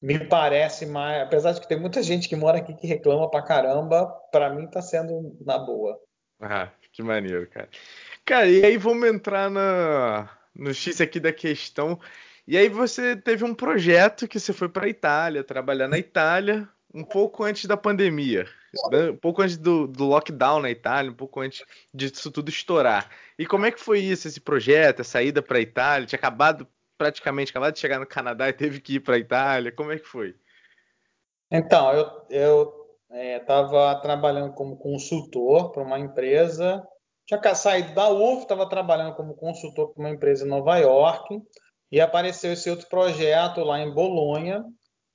[0.00, 3.40] me parece mais, apesar de que tem muita gente que mora aqui que reclama pra
[3.40, 5.98] caramba, para mim tá sendo na boa.
[6.38, 7.70] Ah, que maneiro, cara.
[8.22, 11.98] Cara, e aí vamos entrar na, no X aqui da questão.
[12.46, 17.02] E aí você teve um projeto que você foi para Itália, trabalhar na Itália, um
[17.02, 18.46] pouco antes da pandemia?
[19.10, 23.10] Um pouco antes do, do, lockdown na Itália, um pouco antes disso tudo estourar.
[23.38, 26.06] E como é que foi isso, esse projeto, a saída para a Itália?
[26.06, 26.66] Tinha acabado
[26.96, 29.72] praticamente acabado de chegar no Canadá e teve que ir para a Itália.
[29.72, 30.34] Como é que foi?
[31.50, 31.92] Então,
[32.30, 36.82] eu estava é, trabalhando como consultor para uma empresa.
[37.26, 41.40] Tinha saído da UF, estava trabalhando como consultor para uma empresa em Nova York
[41.90, 44.64] e apareceu esse outro projeto lá em Bolonha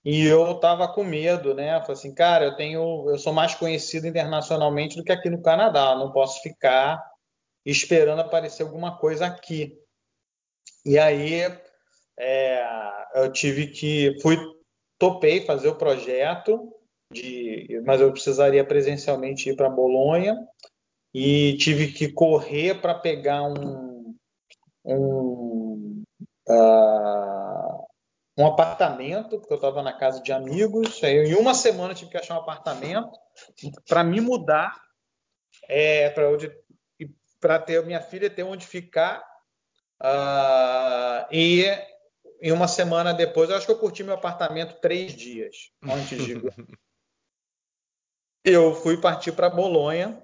[0.04, 1.80] e eu estava com medo, né?
[1.82, 5.96] Falei assim, cara, eu tenho, eu sou mais conhecido internacionalmente do que aqui no Canadá,
[5.96, 7.04] não posso ficar
[7.66, 9.78] esperando aparecer alguma coisa aqui.
[10.86, 11.42] E aí
[12.18, 12.66] é,
[13.16, 14.38] eu tive que fui
[14.98, 16.74] topei fazer o projeto
[17.12, 20.36] de, mas eu precisaria presencialmente ir para Bolonha
[21.14, 23.90] e tive que correr para pegar um
[24.86, 26.04] um,
[26.48, 27.39] uh,
[28.40, 32.18] um apartamento porque eu estava na casa de amigos aí em uma semana tive que
[32.18, 33.12] achar um apartamento
[33.88, 34.74] para me mudar
[35.68, 36.52] é, para onde
[37.40, 39.22] para ter minha filha ter onde ficar
[40.02, 41.66] uh, e
[42.42, 46.36] e uma semana depois, eu acho que eu curti meu apartamento três dias antes de.
[48.46, 50.24] eu fui partir para Bolonha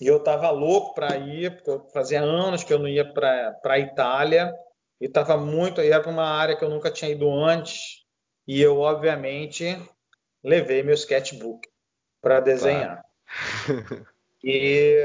[0.00, 3.78] e eu estava louco para ir, porque fazia anos que eu não ia para a
[3.78, 4.52] Itália
[5.04, 5.82] e estava muito.
[5.82, 8.06] ia para uma área que eu nunca tinha ido antes
[8.48, 9.78] e eu, obviamente,
[10.42, 11.68] levei meu sketchbook
[12.22, 13.04] para desenhar.
[13.66, 14.06] Claro.
[14.42, 14.96] e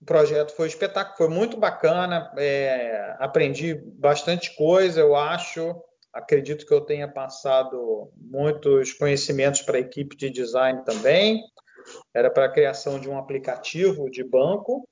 [0.00, 5.74] o projeto foi espetáculo, foi muito bacana, é, aprendi bastante coisa, eu acho.
[6.12, 11.42] Acredito que eu tenha passado muitos conhecimentos para a equipe de design também.
[12.14, 14.88] Era para a criação de um aplicativo de banco,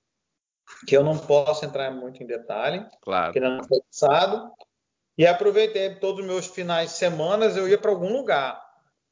[0.87, 3.33] que eu não posso entrar muito em detalhe, claro.
[3.33, 4.53] que não foi pensado.
[5.17, 8.63] E aproveitei todos os meus finais de semana, eu ia para algum lugar.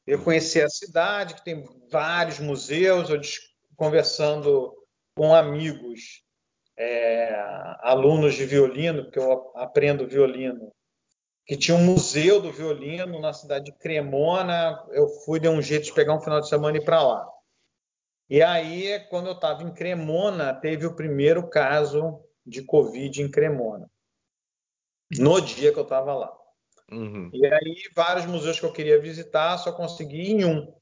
[0.05, 3.19] Eu conheci a cidade, que tem vários museus, eu
[3.75, 4.73] conversando
[5.15, 6.23] com amigos,
[6.77, 7.35] é,
[7.81, 10.71] alunos de violino, porque eu aprendo violino,
[11.45, 14.81] que tinha um museu do violino na cidade de Cremona.
[14.91, 17.27] Eu fui de um jeito de pegar um final de semana e ir para lá.
[18.29, 23.89] E aí, quando eu estava em Cremona, teve o primeiro caso de Covid em Cremona,
[25.17, 26.33] no dia que eu estava lá.
[26.91, 27.29] Uhum.
[27.33, 30.73] E aí, vários museus que eu queria visitar, só consegui em um.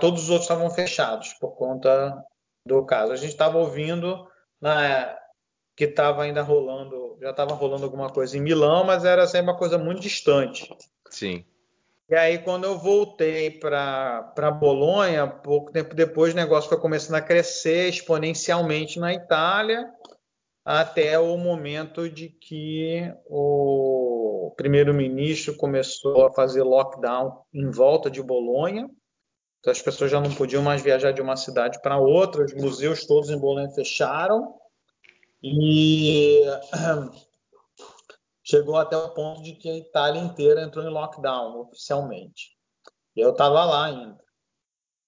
[0.00, 2.22] Todos os outros estavam fechados por conta
[2.66, 3.12] do caso.
[3.12, 4.28] A gente estava ouvindo
[4.60, 5.16] né,
[5.76, 9.58] que estava ainda rolando, já estava rolando alguma coisa em Milão, mas era sempre uma
[9.58, 10.68] coisa muito distante.
[11.10, 11.44] Sim.
[12.12, 17.22] E aí, quando eu voltei para Bolonha, pouco tempo depois, o negócio foi começando a
[17.22, 19.90] crescer exponencialmente na Itália,
[20.62, 28.90] até o momento de que o primeiro-ministro começou a fazer lockdown em volta de Bolonha.
[29.60, 33.06] Então, as pessoas já não podiam mais viajar de uma cidade para outra, os museus
[33.06, 34.54] todos em Bolonha fecharam
[35.42, 36.42] e
[38.52, 42.50] chegou até o ponto de que a Itália inteira entrou em lockdown oficialmente.
[43.16, 44.22] E eu estava lá ainda.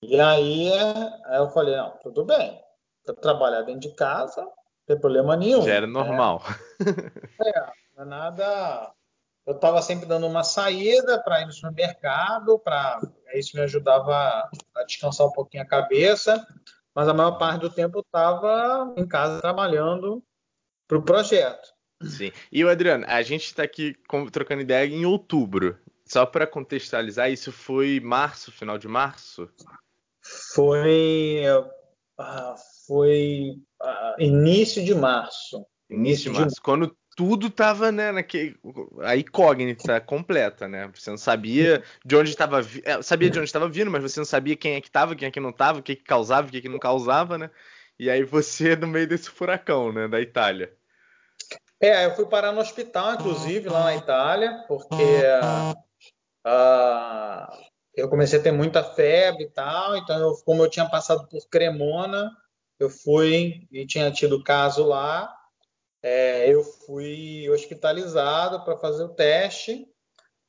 [0.03, 2.59] E aí, aí eu falei, não, tudo bem,
[3.07, 4.53] eu trabalhar dentro de casa, não
[4.87, 5.63] tem problema nenhum.
[5.63, 6.43] Já era normal.
[7.45, 8.95] É, é não é nada
[9.47, 12.99] eu estava sempre dando uma saída para ir no supermercado, para
[13.35, 16.47] isso me ajudava a descansar um pouquinho a cabeça,
[16.95, 20.25] mas a maior parte do tempo eu estava em casa trabalhando
[20.89, 21.74] para o projeto.
[22.07, 22.33] Sim.
[22.51, 23.97] E o Adriano, a gente está aqui
[24.31, 25.79] trocando ideia em outubro.
[26.07, 29.49] Só para contextualizar, isso foi março, final de março?
[30.55, 32.55] Foi, uh,
[32.87, 35.65] foi uh, início de março.
[35.89, 36.57] Início de março.
[36.57, 36.61] De...
[36.61, 38.57] Quando tudo tava, né, naquele,
[39.03, 40.91] a incógnita completa, né?
[40.95, 44.25] Você não sabia de onde estava, é, sabia de onde estava vindo, mas você não
[44.25, 46.51] sabia quem é que estava, quem é que não estava, o que, que causava, o
[46.51, 47.51] que, que não causava, né?
[47.99, 50.73] E aí você no meio desse furacão, né, da Itália.
[51.85, 54.95] É, eu fui parar no hospital, inclusive, lá na Itália, porque
[56.47, 57.65] uh,
[57.95, 61.47] eu comecei a ter muita febre e tal, então eu, como eu tinha passado por
[61.47, 62.35] Cremona,
[62.79, 65.31] eu fui e tinha tido caso lá,
[66.03, 69.87] é, eu fui hospitalizado para fazer o teste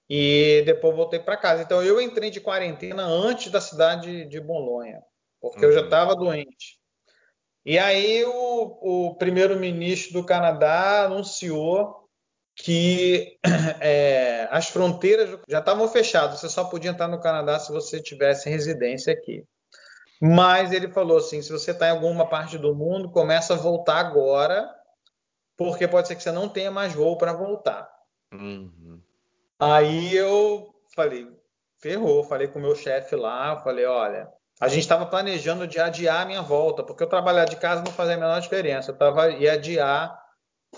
[0.09, 1.63] e depois voltei para casa.
[1.63, 5.03] Então eu entrei de quarentena antes da cidade de Bolonha,
[5.41, 5.71] porque uhum.
[5.71, 6.19] eu já estava uhum.
[6.19, 6.79] doente.
[7.65, 12.07] E aí o, o primeiro-ministro do Canadá anunciou
[12.55, 13.37] que
[13.81, 18.49] é, as fronteiras já estavam fechadas, você só podia entrar no Canadá se você tivesse
[18.49, 19.43] residência aqui.
[20.21, 23.97] Mas ele falou assim: se você está em alguma parte do mundo, começa a voltar
[23.97, 24.73] agora,
[25.57, 27.89] porque pode ser que você não tenha mais voo para voltar.
[28.33, 29.01] Uhum.
[29.59, 31.27] Aí eu falei,
[31.79, 36.21] ferrou, falei com o meu chefe lá, falei, olha, a gente estava planejando de adiar
[36.21, 38.91] a minha volta, porque eu trabalhar de casa não fazia a menor diferença.
[38.91, 40.17] Eu tava, ia adiar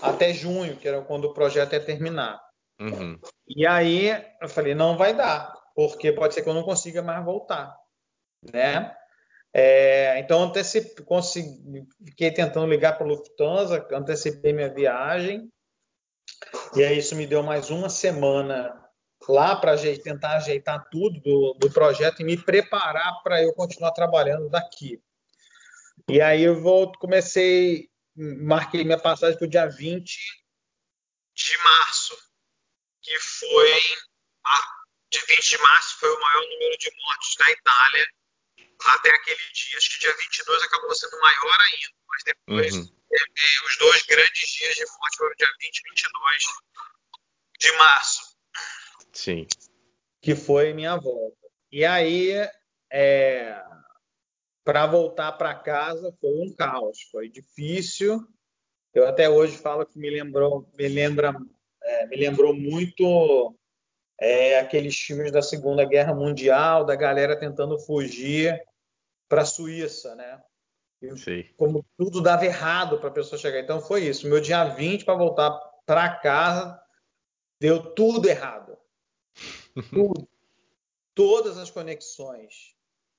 [0.01, 2.41] até junho, que era quando o projeto ia terminar.
[2.79, 3.19] Uhum.
[3.47, 4.09] E aí
[4.41, 7.75] eu falei, não vai dar, porque pode ser que eu não consiga mais voltar,
[8.53, 8.95] né?
[9.53, 15.49] É, então antecipei, consegui, fiquei tentando ligar para a Lufthansa, antecipei minha viagem,
[16.75, 18.86] e aí isso me deu mais uma semana
[19.27, 24.49] lá para tentar ajeitar tudo do, do projeto e me preparar para eu continuar trabalhando
[24.49, 25.01] daqui.
[26.09, 30.17] E aí eu vou, comecei, marquei minha passagem para o dia 20
[31.35, 32.17] de março,
[33.01, 33.81] que foi,
[35.11, 38.07] de 20 de março foi o maior número de mortes da Itália
[38.85, 42.87] até aquele dia, acho que dia 22 acabou sendo maior ainda, mas depois uhum.
[43.09, 46.43] teve os dois grandes dias de morte foram dia 20 e 22
[47.59, 48.21] de março.
[49.17, 49.47] Sim.
[50.21, 51.35] Que foi minha volta.
[51.71, 52.33] E aí,
[52.93, 53.59] é,
[54.63, 58.23] para voltar para casa foi um caos, foi difícil.
[58.93, 61.35] Eu até hoje falo que me lembrou, me lembra,
[61.81, 63.55] é, me lembrou muito
[64.21, 68.63] é, aqueles filmes da Segunda Guerra Mundial, da galera tentando fugir
[69.27, 70.43] para a Suíça, né?
[71.15, 71.43] Sim.
[71.57, 73.61] Como tudo dava errado para a pessoa chegar.
[73.61, 74.29] Então foi isso.
[74.29, 76.79] Meu dia 20 para voltar para casa
[77.59, 78.77] deu tudo errado.
[79.83, 80.27] Tudo.
[81.13, 82.75] Todas as conexões.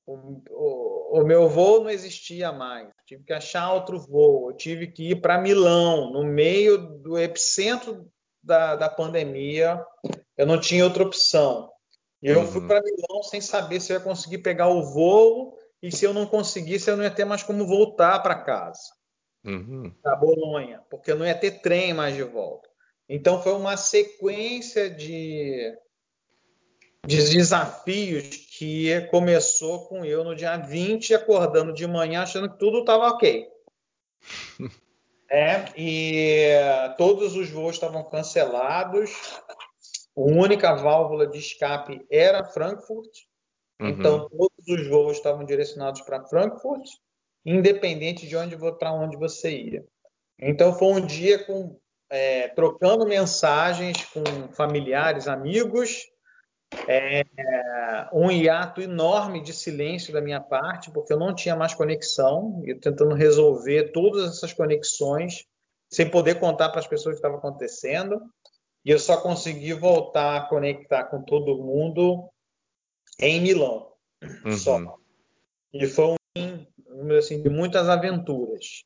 [0.06, 2.88] O, o, o, meu voo não existia mais.
[3.04, 4.50] Tive que achar outro voo.
[4.50, 8.11] Eu tive que ir para Milão, no meio do epicentro
[8.42, 9.84] da, da pandemia.
[10.36, 11.70] Eu não tinha outra opção.
[12.22, 12.46] E eu uhum.
[12.46, 16.12] fui para Milão sem saber se eu ia conseguir pegar o voo e se eu
[16.12, 18.80] não conseguisse, eu não ia ter mais como voltar para casa,
[19.44, 19.92] uhum.
[20.02, 22.68] para Bolonha, porque eu não ia ter trem mais de volta.
[23.09, 25.72] Então foi uma sequência de,
[27.09, 32.80] de desafios que começou com eu no dia 20, acordando de manhã achando que tudo
[32.80, 33.48] estava ok.
[35.30, 36.54] É, e
[36.96, 39.11] todos os voos estavam cancelados.
[40.16, 43.11] A única válvula de escape era Frankfurt.
[43.78, 43.88] Uhum.
[43.88, 46.88] Então, todos os voos estavam direcionados para Frankfurt,
[47.44, 49.84] independente de onde para onde você ia.
[50.40, 51.78] Então, foi um dia com
[52.09, 56.09] é, trocando mensagens com familiares, amigos,
[56.86, 57.24] é,
[58.12, 62.74] um hiato enorme de silêncio da minha parte, porque eu não tinha mais conexão, e
[62.74, 65.46] tentando resolver todas essas conexões,
[65.90, 68.20] sem poder contar para as pessoas o que estava acontecendo.
[68.84, 72.28] E eu só consegui voltar a conectar com todo mundo
[73.18, 73.92] em Milão,
[74.44, 74.52] uhum.
[74.52, 74.98] só.
[75.72, 78.84] E foi um, assim, de muitas aventuras.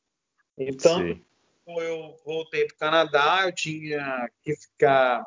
[0.57, 1.23] Então, Sim.
[1.67, 5.25] eu voltei para o Canadá, eu tinha que ficar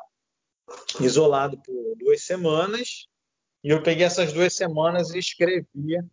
[0.99, 3.07] isolado por duas semanas,
[3.63, 6.05] e eu peguei essas duas semanas e escrevia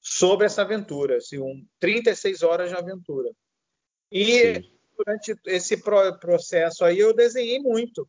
[0.00, 3.30] sobre essa aventura, assim, um, 36 horas de aventura.
[4.10, 4.72] E Sim.
[4.96, 5.76] durante esse
[6.20, 8.08] processo aí eu desenhei muito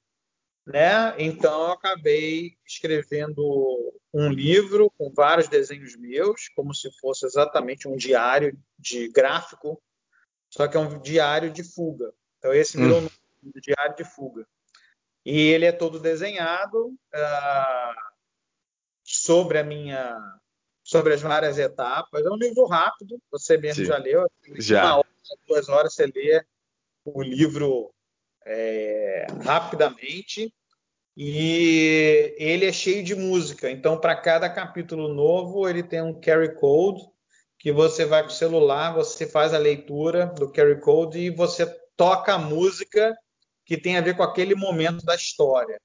[0.65, 1.15] né?
[1.17, 7.95] Então eu acabei escrevendo um livro com vários desenhos meus, como se fosse exatamente um
[7.95, 9.81] diário de gráfico,
[10.49, 12.13] só que é um diário de fuga.
[12.37, 13.09] Então esse virou hum.
[13.43, 14.45] um diário de fuga.
[15.26, 18.01] E ele é todo desenhado uh,
[19.03, 20.17] sobre a minha
[20.84, 22.26] sobre as várias etapas.
[22.26, 23.89] É um livro rápido, você mesmo Sim.
[23.89, 24.30] já leu.
[24.57, 24.84] Já.
[24.84, 25.07] Uma hora,
[25.47, 26.43] duas horas você lê
[27.05, 27.93] o livro
[28.45, 30.53] é, rapidamente
[31.15, 33.69] e ele é cheio de música.
[33.69, 37.01] Então, para cada capítulo novo, ele tem um carry code
[37.59, 41.65] que você vai com o celular, você faz a leitura do carry code e você
[41.95, 43.15] toca a música
[43.72, 45.82] que tem a ver com aquele momento da história.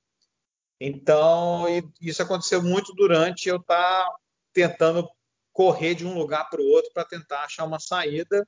[0.81, 1.67] Então,
[2.01, 4.17] isso aconteceu muito durante eu estar tá
[4.53, 5.09] tentando
[5.53, 8.45] correr de um lugar para o outro para tentar achar uma saída.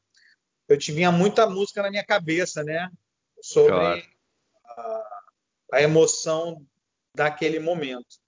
[0.67, 2.91] Eu tinha muita música na minha cabeça, né?
[3.41, 4.03] Sobre claro.
[4.65, 5.21] a,
[5.75, 6.67] a emoção
[7.15, 8.19] daquele momento.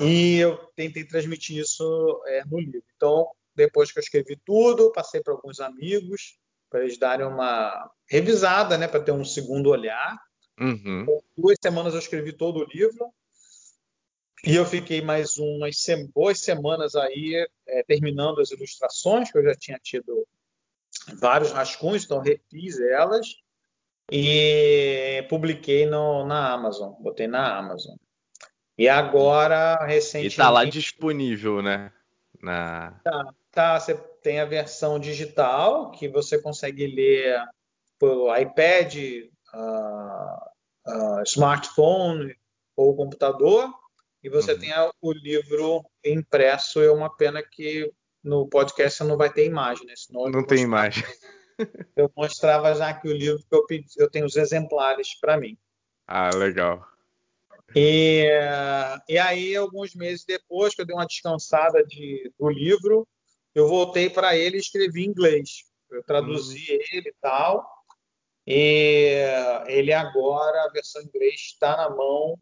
[0.00, 2.82] E eu tentei transmitir isso é, no livro.
[2.96, 6.38] Então, depois que eu escrevi tudo, passei para alguns amigos
[6.68, 10.18] para eles darem uma revisada, né, para ter um segundo olhar.
[10.60, 11.04] Uhum.
[11.36, 13.12] Duas semanas eu escrevi todo o livro
[14.44, 15.76] e eu fiquei mais umas
[16.14, 20.26] boas semanas aí é, terminando as ilustrações que eu já tinha tido
[21.18, 23.26] vários rascunhos, então refiz elas
[24.10, 27.96] e publiquei no, na Amazon, botei na Amazon.
[28.78, 30.34] E agora, recentemente.
[30.34, 31.92] E tá lá disponível, né?
[32.42, 32.92] Na...
[33.02, 33.94] Tá, tá, você
[34.26, 37.40] tem a versão digital que você consegue ler
[37.96, 38.96] pelo iPad,
[39.54, 42.36] uh, uh, smartphone
[42.74, 43.72] ou computador,
[44.24, 44.58] e você uhum.
[44.58, 46.82] tem o livro impresso.
[46.82, 47.88] É uma pena que
[48.20, 49.94] no podcast não vai ter imagem, né?
[49.96, 51.04] Senão não tem imagem.
[51.94, 55.56] Eu mostrava já que o livro que eu pedi, eu tenho os exemplares para mim.
[56.06, 56.86] Ah, legal.
[57.74, 58.28] E,
[59.08, 63.08] e aí, alguns meses depois que eu dei uma descansada de, do livro,
[63.56, 65.64] eu voltei para ele e escrevi em inglês.
[65.90, 66.78] Eu traduzi hum.
[66.92, 67.66] ele e tal.
[68.46, 69.16] E
[69.66, 72.38] ele agora, a versão em inglês, está na mão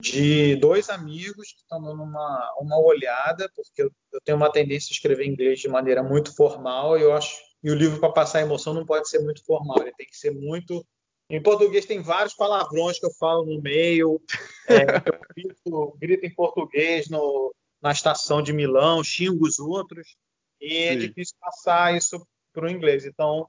[0.00, 4.90] de dois amigos que estão dando uma, uma olhada, porque eu, eu tenho uma tendência
[4.90, 8.12] a escrever em inglês de maneira muito formal e eu acho e o livro para
[8.12, 10.86] passar emoção não pode ser muito formal, ele tem que ser muito
[11.28, 14.22] em português tem vários palavrões que eu falo no meio,
[14.68, 17.52] é, eu grito, grito, em português no,
[17.82, 20.16] na estação de Milão, xingo os outros,
[20.60, 20.96] e é Sim.
[20.96, 23.04] é difícil passar isso para o inglês.
[23.04, 23.48] Então,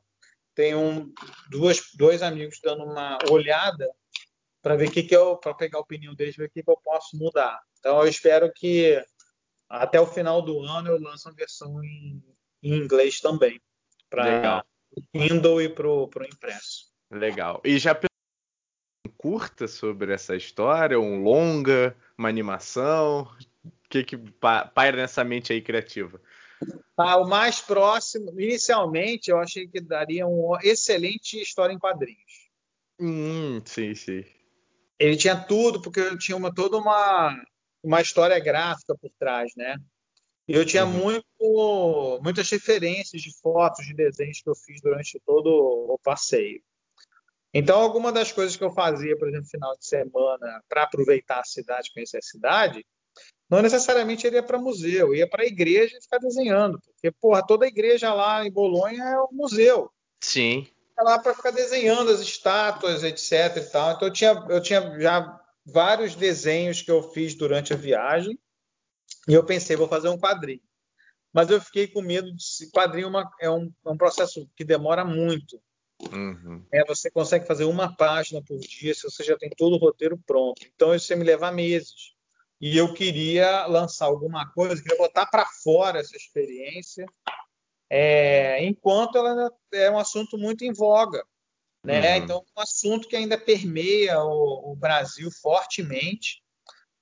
[0.53, 1.11] tem um,
[1.49, 3.89] duas, dois amigos dando uma olhada
[4.61, 6.69] para ver o que, que eu, para pegar a opinião deles, ver o que, que
[6.69, 7.59] eu posso mudar.
[7.79, 9.01] Então, eu espero que
[9.69, 12.21] até o final do ano eu lance uma versão em,
[12.61, 13.61] em inglês também,
[14.09, 14.65] para
[15.13, 16.89] Kindle e para o impresso.
[17.11, 17.61] Legal.
[17.63, 17.97] E já
[19.07, 23.31] um curta sobre essa história, um longa, uma animação?
[23.63, 24.17] O que que
[24.73, 26.21] paira nessa mente aí criativa?
[26.97, 32.49] Ah, o mais próximo, inicialmente, eu achei que daria uma excelente história em quadrinhos.
[32.99, 34.25] Hum, sim, sim.
[34.99, 37.41] Ele tinha tudo, porque tinha uma, toda uma,
[37.81, 39.77] uma história gráfica por trás, né?
[40.45, 40.91] E eu tinha uhum.
[40.91, 46.61] muito, muitas referências de fotos, de desenhos que eu fiz durante todo o passeio.
[47.53, 51.43] Então, alguma das coisas que eu fazia, por exemplo, final de semana, para aproveitar a
[51.45, 52.85] cidade, conhecer a cidade,
[53.49, 56.79] não necessariamente iria para museu, ia para a igreja e ficar desenhando.
[56.79, 59.89] Porque, porra, toda igreja lá em Bolonha é um museu.
[60.21, 60.67] Sim.
[60.97, 63.57] É lá para ficar desenhando as estátuas, etc.
[63.57, 63.93] E tal.
[63.93, 68.37] Então, eu tinha, eu tinha já vários desenhos que eu fiz durante a viagem
[69.27, 70.61] e eu pensei, vou fazer um quadrinho.
[71.33, 72.69] Mas eu fiquei com medo de.
[72.71, 75.61] Quadrinho é, uma, é, um, é um processo que demora muito.
[76.11, 76.65] Uhum.
[76.71, 80.17] É, você consegue fazer uma página por dia se você já tem todo o roteiro
[80.25, 80.61] pronto.
[80.73, 82.15] Então isso ia me levar meses.
[82.59, 87.05] E eu queria lançar alguma coisa, queria botar para fora essa experiência,
[87.89, 91.23] é, enquanto ela é um assunto muito em voga.
[91.83, 92.17] Né?
[92.17, 92.23] Uhum.
[92.23, 96.43] Então, um assunto que ainda permeia o, o Brasil fortemente.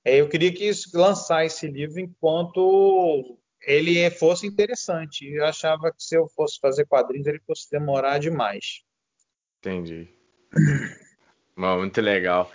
[0.04, 5.28] É, eu queria que isso, lançar esse livro enquanto ele fosse interessante.
[5.28, 8.82] Eu achava que se eu fosse fazer quadrinhos, ele fosse demorar demais.
[9.58, 10.08] Entendi.
[11.56, 12.50] Bom, muito legal.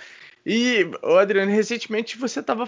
[0.46, 2.66] E, Adriano, recentemente você estava,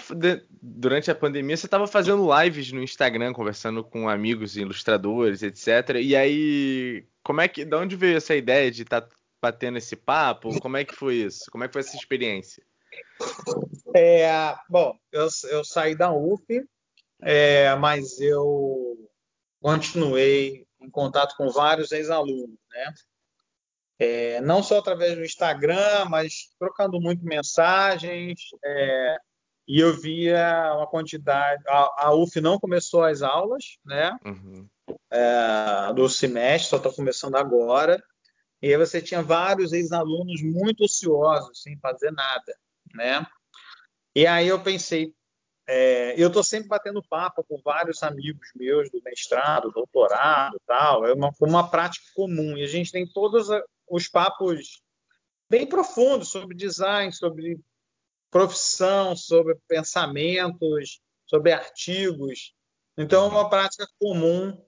[0.61, 5.95] durante a pandemia, você estava fazendo lives no Instagram, conversando com amigos ilustradores, etc.
[6.01, 9.09] E aí, como é que, de onde veio essa ideia de estar tá
[9.41, 10.57] batendo esse papo?
[10.61, 11.51] Como é que foi isso?
[11.51, 12.63] Como é que foi essa experiência?
[13.93, 16.45] É, bom, eu, eu saí da UF,
[17.21, 18.97] é, mas eu
[19.61, 22.93] continuei em contato com vários ex-alunos, né?
[23.97, 28.39] É, não só através do Instagram, mas trocando muito mensagens.
[28.63, 29.17] É,
[29.67, 31.63] e eu via uma quantidade.
[31.67, 34.17] A, a, UF não começou as aulas, né?
[34.25, 34.67] Uhum.
[35.09, 38.03] É, do semestre, só está começando agora.
[38.61, 42.55] E aí você tinha vários ex-alunos muito ociosos, sem fazer nada,
[42.93, 43.25] né?
[44.15, 45.13] E aí eu pensei,
[45.67, 51.05] é, eu estou sempre batendo papo com vários amigos meus do mestrado, doutorado, tal.
[51.05, 53.49] É uma, uma prática comum e a gente tem todos
[53.87, 54.81] os papos
[55.49, 57.59] bem profundos sobre design, sobre
[58.29, 62.53] profissão, sobre pensamentos, sobre artigos.
[62.97, 64.61] Então, é uma prática comum.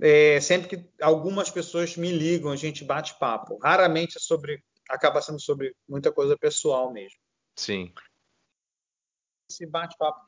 [0.00, 3.58] É, sempre que algumas pessoas me ligam, a gente bate papo.
[3.58, 7.18] Raramente é sobre, acaba sendo sobre muita coisa pessoal mesmo.
[7.56, 7.92] Sim.
[9.50, 10.26] Esse bate-papo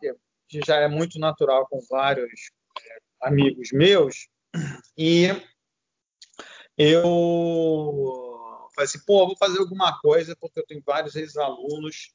[0.48, 4.28] que já é muito natural com vários é, amigos meus
[4.96, 5.28] e
[6.76, 12.12] eu falei assim, pô, vou fazer alguma coisa porque eu tenho vários ex-alunos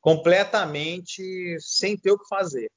[0.00, 2.70] completamente sem ter o que fazer.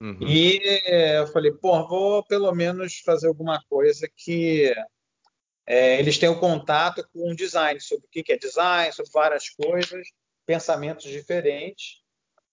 [0.00, 0.18] Uhum.
[0.20, 4.72] E eu falei, pô, vou pelo menos fazer alguma coisa que
[5.66, 10.08] é, eles tenham contato com o design, sobre o que é design, sobre várias coisas,
[10.46, 12.00] pensamentos diferentes.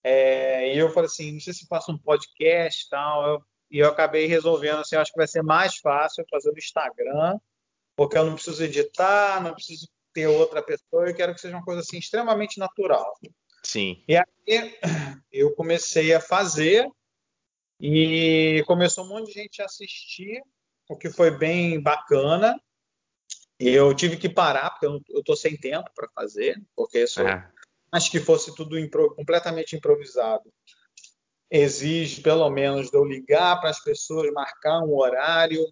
[0.04, 3.28] É, e eu falei assim, não sei se faço um podcast e tal.
[3.28, 7.40] Eu, e eu acabei resolvendo assim, acho que vai ser mais fácil fazer no Instagram
[7.96, 11.64] porque eu não preciso editar, não preciso ter outra pessoa, eu quero que seja uma
[11.64, 13.14] coisa assim extremamente natural.
[13.64, 14.04] Sim.
[14.08, 14.26] E aí
[15.32, 16.88] eu comecei a fazer
[17.80, 20.42] e começou um monte de gente a assistir,
[20.90, 22.60] o que foi bem bacana.
[23.60, 27.48] Eu tive que parar, porque eu, estou sem tempo para fazer, porque é.
[27.92, 30.52] acho que fosse tudo impro, completamente improvisado.
[31.50, 35.66] Exige, pelo menos, de eu ligar para as pessoas, marcar um horário.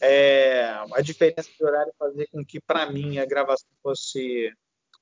[0.00, 4.52] É, a diferença de horário fazer com que, para mim, a gravação fosse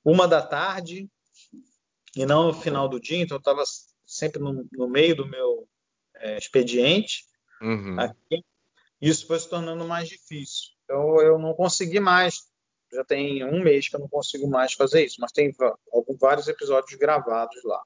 [0.03, 1.09] uma da tarde
[2.15, 3.63] e não no final do dia, então eu estava
[4.05, 5.67] sempre no, no, meio do meu
[6.15, 7.25] é, expediente.
[7.61, 7.99] Uhum.
[7.99, 8.43] Aqui,
[8.99, 10.71] isso foi se tornando mais difícil.
[10.83, 12.47] Então eu não consegui mais.
[12.91, 15.53] Já tem um mês que eu não consigo mais fazer isso, mas tem
[16.19, 17.83] vários episódios gravados lá.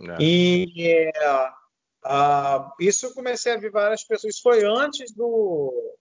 [0.00, 0.16] É.
[0.20, 1.10] E
[2.04, 4.34] uh, isso eu comecei a ver várias pessoas.
[4.34, 5.98] Isso foi antes do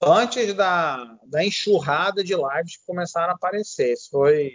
[0.00, 3.92] antes da, da enxurrada de lives que começaram a aparecer.
[3.92, 4.52] Isso foi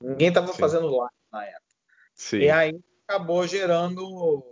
[0.00, 1.62] ninguém estava fazendo live na época.
[2.14, 2.38] Sim.
[2.38, 4.44] E aí acabou gerando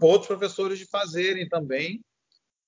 [0.00, 2.00] outros professores de fazerem também.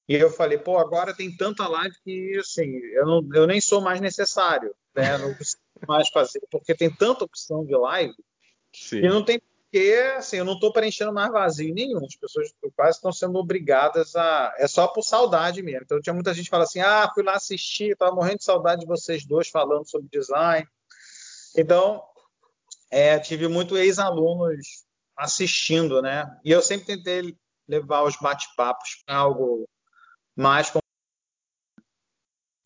[0.08, 3.80] E eu falei, pô, agora tem tanta live que, assim, eu, não, eu nem sou
[3.80, 5.16] mais necessário, né?
[5.16, 8.14] Não preciso mais fazer, porque tem tanta opção de live
[8.74, 9.00] Sim.
[9.00, 9.40] que não tem
[9.72, 12.04] porque, assim, eu não estou preenchendo mais vazio nenhum.
[12.04, 14.54] As pessoas quase estão sendo obrigadas a.
[14.58, 15.84] É só por saudade mesmo.
[15.84, 18.82] Então, tinha muita gente que fala assim: ah, fui lá assistir, estava morrendo de saudade
[18.82, 20.68] de vocês dois falando sobre design.
[21.56, 22.04] Então,
[22.90, 24.84] é, tive muito ex-alunos
[25.16, 26.26] assistindo, né?
[26.44, 27.34] E eu sempre tentei
[27.66, 29.66] levar os bate-papos para algo
[30.36, 30.70] mais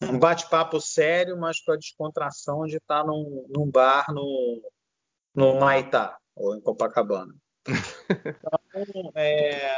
[0.02, 4.60] um bate-papo sério, mas com a descontração de estar num, num bar no,
[5.32, 7.34] no Maitá ou em Copacabana.
[8.08, 9.68] Então, é,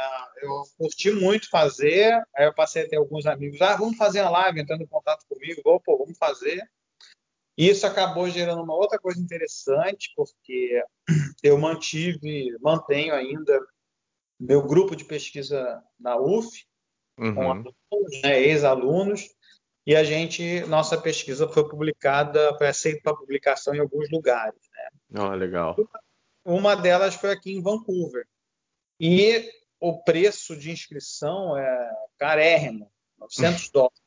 [0.43, 4.29] eu curti muito fazer, aí eu passei a ter alguns amigos, ah, vamos fazer a
[4.29, 6.61] live, entrando em contato comigo, vou, pô, vamos fazer.
[7.57, 10.83] E isso acabou gerando uma outra coisa interessante, porque
[11.41, 13.59] eu mantive, mantenho ainda
[14.39, 16.47] meu grupo de pesquisa na UF,
[17.17, 17.35] uhum.
[17.35, 19.27] com alunos, né, ex-alunos,
[19.85, 24.59] e a gente, nossa pesquisa foi publicada, foi aceita para publicação em alguns lugares.
[24.71, 25.19] Né?
[25.19, 25.75] Oh, legal.
[26.49, 28.27] Uma delas foi aqui em Vancouver.
[28.99, 29.47] E
[29.79, 33.99] o preço de inscrição é carérrimo, 900 dólares.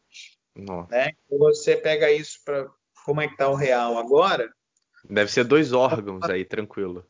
[0.56, 0.90] Nossa.
[0.90, 1.12] Né?
[1.30, 2.68] Você pega isso para
[3.04, 4.52] como é que está o real agora?
[5.04, 7.06] Deve ser dois órgãos aí, tranquilo.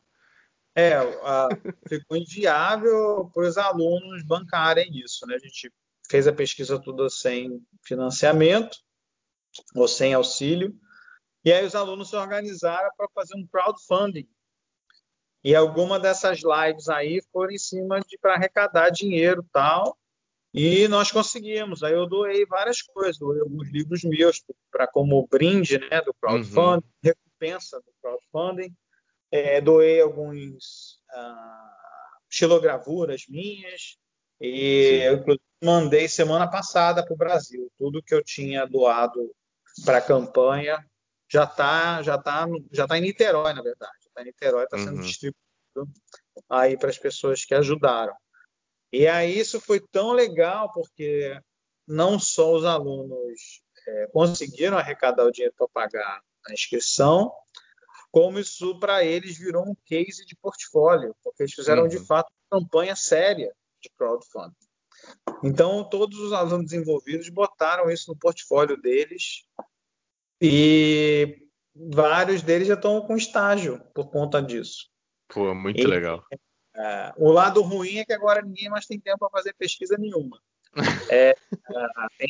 [0.75, 1.49] É, a,
[1.87, 5.35] ficou inviável para os alunos bancarem isso, né?
[5.35, 5.71] A gente
[6.09, 8.77] fez a pesquisa toda sem financiamento
[9.75, 10.75] ou sem auxílio,
[11.43, 14.27] e aí os alunos se organizaram para fazer um crowdfunding.
[15.43, 19.97] E alguma dessas lives aí foram em cima de para arrecadar dinheiro tal.
[20.53, 21.83] E nós conseguimos.
[21.83, 24.41] Aí eu doei várias coisas, doei alguns livros meus
[24.71, 27.01] para como brinde, né, do crowdfunding, uhum.
[27.03, 28.73] recompensa do crowdfunding.
[29.31, 31.73] É, doei alguns ah,
[32.29, 33.97] xilogravuras minhas
[34.39, 35.23] e eu
[35.63, 39.31] mandei semana passada para o Brasil tudo que eu tinha doado
[39.85, 40.83] para a campanha
[41.27, 44.97] já está já tá, já tá em Niterói na verdade está em Niterói está sendo
[44.97, 45.01] uhum.
[45.01, 45.39] distribuído
[46.49, 48.15] aí para as pessoas que ajudaram
[48.93, 51.35] e aí isso foi tão legal porque
[51.87, 57.33] não só os alunos é, conseguiram arrecadar o dinheiro para pagar a inscrição,
[58.11, 61.89] como isso para eles virou um case de portfólio, porque eles fizeram uhum.
[61.89, 63.51] de fato uma campanha séria
[63.81, 64.53] de crowdfunding.
[65.43, 69.43] Então, todos os alunos envolvidos botaram isso no portfólio deles
[70.39, 74.89] e vários deles já estão com estágio por conta disso.
[75.27, 76.23] Pô, muito e, legal.
[76.75, 80.39] É, o lado ruim é que agora ninguém mais tem tempo para fazer pesquisa nenhuma.
[81.11, 81.35] É, é,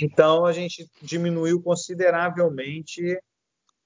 [0.01, 3.17] então a gente diminuiu consideravelmente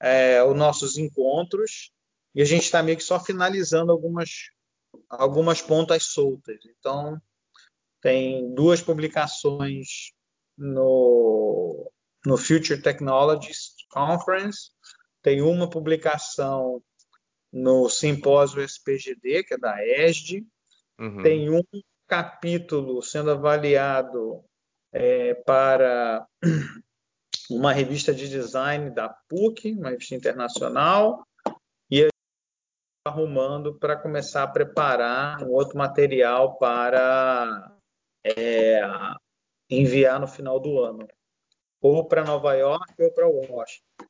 [0.00, 1.92] é, os nossos encontros
[2.34, 4.50] e a gente está meio que só finalizando algumas
[5.08, 6.58] algumas pontas soltas.
[6.66, 7.20] Então
[8.00, 10.12] tem duas publicações
[10.56, 11.88] no
[12.26, 14.72] no Future Technologies Conference,
[15.22, 16.82] tem uma publicação
[17.52, 20.46] no simpósio SPGD, que é da ESD.
[20.98, 21.22] Uhum.
[21.22, 21.62] Tem um
[22.06, 24.44] capítulo sendo avaliado
[24.92, 26.26] é, para
[27.50, 31.26] uma revista de design da PUC, uma revista internacional,
[31.90, 32.12] e a gente
[32.98, 37.76] está arrumando para começar a preparar um outro material para
[38.24, 38.80] é,
[39.70, 41.06] enviar no final do ano,
[41.80, 44.07] ou para Nova York ou para Washington.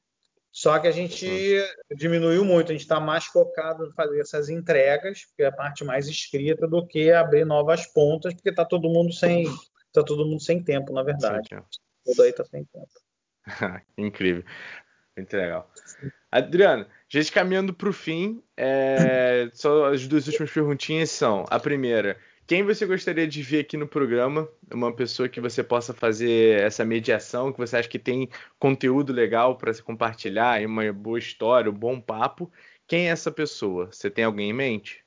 [0.59, 1.97] Só que a gente uhum.
[1.97, 5.85] diminuiu muito, a gente está mais focado em fazer essas entregas, que é a parte
[5.85, 9.47] mais escrita, do que abrir novas pontas, porque está todo mundo sem.
[9.93, 11.49] Tá todo mundo sem tempo, na verdade.
[12.05, 12.89] Tudo aí está sem tempo.
[13.97, 14.43] Incrível.
[15.17, 15.73] Muito legal.
[16.29, 19.49] Adriano, gente caminhando para o fim, é...
[19.53, 22.19] só as duas últimas perguntinhas são: a primeira,
[22.49, 24.51] quem você gostaria de ver aqui no programa?
[24.73, 28.27] Uma pessoa que você possa fazer essa mediação, que você acha que tem
[28.59, 32.51] conteúdo legal para se compartilhar, uma boa história, um bom papo.
[32.87, 33.93] Quem é essa pessoa?
[33.93, 35.05] Você tem alguém em mente?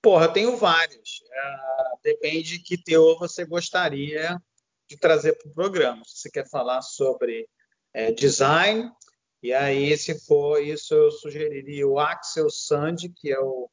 [0.00, 1.22] Porra, eu tenho vários.
[1.22, 4.40] Uh, depende de que teor você gostaria
[4.88, 6.02] de trazer para o programa.
[6.06, 7.48] Se você quer falar sobre
[7.92, 8.92] é, design,
[9.42, 13.68] e aí, se for isso, eu sugeriria o Axel Sand, que é o,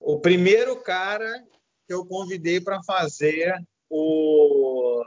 [0.00, 1.30] o primeiro cara
[1.86, 3.54] que eu convidei para fazer
[3.88, 5.04] o,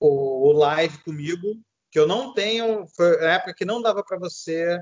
[0.00, 1.60] o, o, live comigo,
[1.90, 4.80] que eu não tenho, foi a época que não dava para você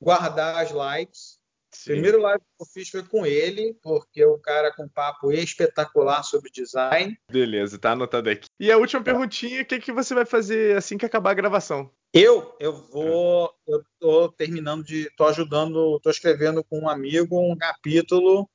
[0.00, 1.38] guardar as lives.
[1.70, 1.92] Sim.
[1.92, 6.50] Primeiro live que eu fiz foi com ele, porque o cara com papo espetacular sobre
[6.50, 7.16] design.
[7.30, 8.48] Beleza, tá anotado aqui.
[8.58, 11.90] E a última perguntinha, o que, que você vai fazer assim que acabar a gravação?
[12.12, 17.54] Eu, eu vou, eu tô terminando de, tô ajudando, tô escrevendo com um amigo um
[17.54, 18.48] capítulo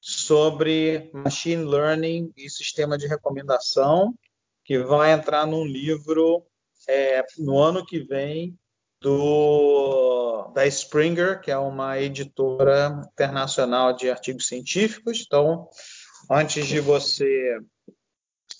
[0.00, 4.14] sobre machine learning e sistema de recomendação
[4.64, 6.46] que vai entrar num livro
[6.88, 8.58] é, no ano que vem
[9.00, 15.22] do da Springer, que é uma editora internacional de artigos científicos.
[15.24, 15.68] Então,
[16.30, 17.58] antes de você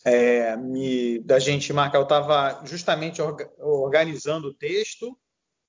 [0.05, 3.21] é, me, da gente marcar, eu estava justamente
[3.59, 5.19] organizando o texto,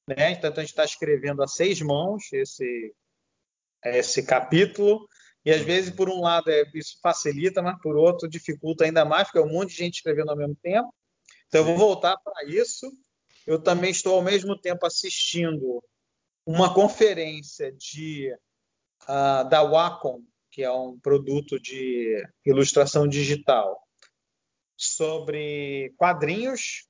[0.08, 0.32] né?
[0.32, 2.94] Então a gente está escrevendo a seis mãos esse
[3.84, 5.08] esse capítulo
[5.44, 9.24] e às vezes por um lado é, isso facilita, mas por outro dificulta ainda mais
[9.28, 10.94] porque é um monte de gente escrevendo ao mesmo tempo.
[11.48, 12.92] Então eu vou voltar para isso.
[13.46, 15.84] Eu também estou ao mesmo tempo assistindo
[16.46, 18.32] uma conferência de
[19.04, 23.82] uh, da Wacom, que é um produto de ilustração digital,
[24.78, 26.88] sobre quadrinhos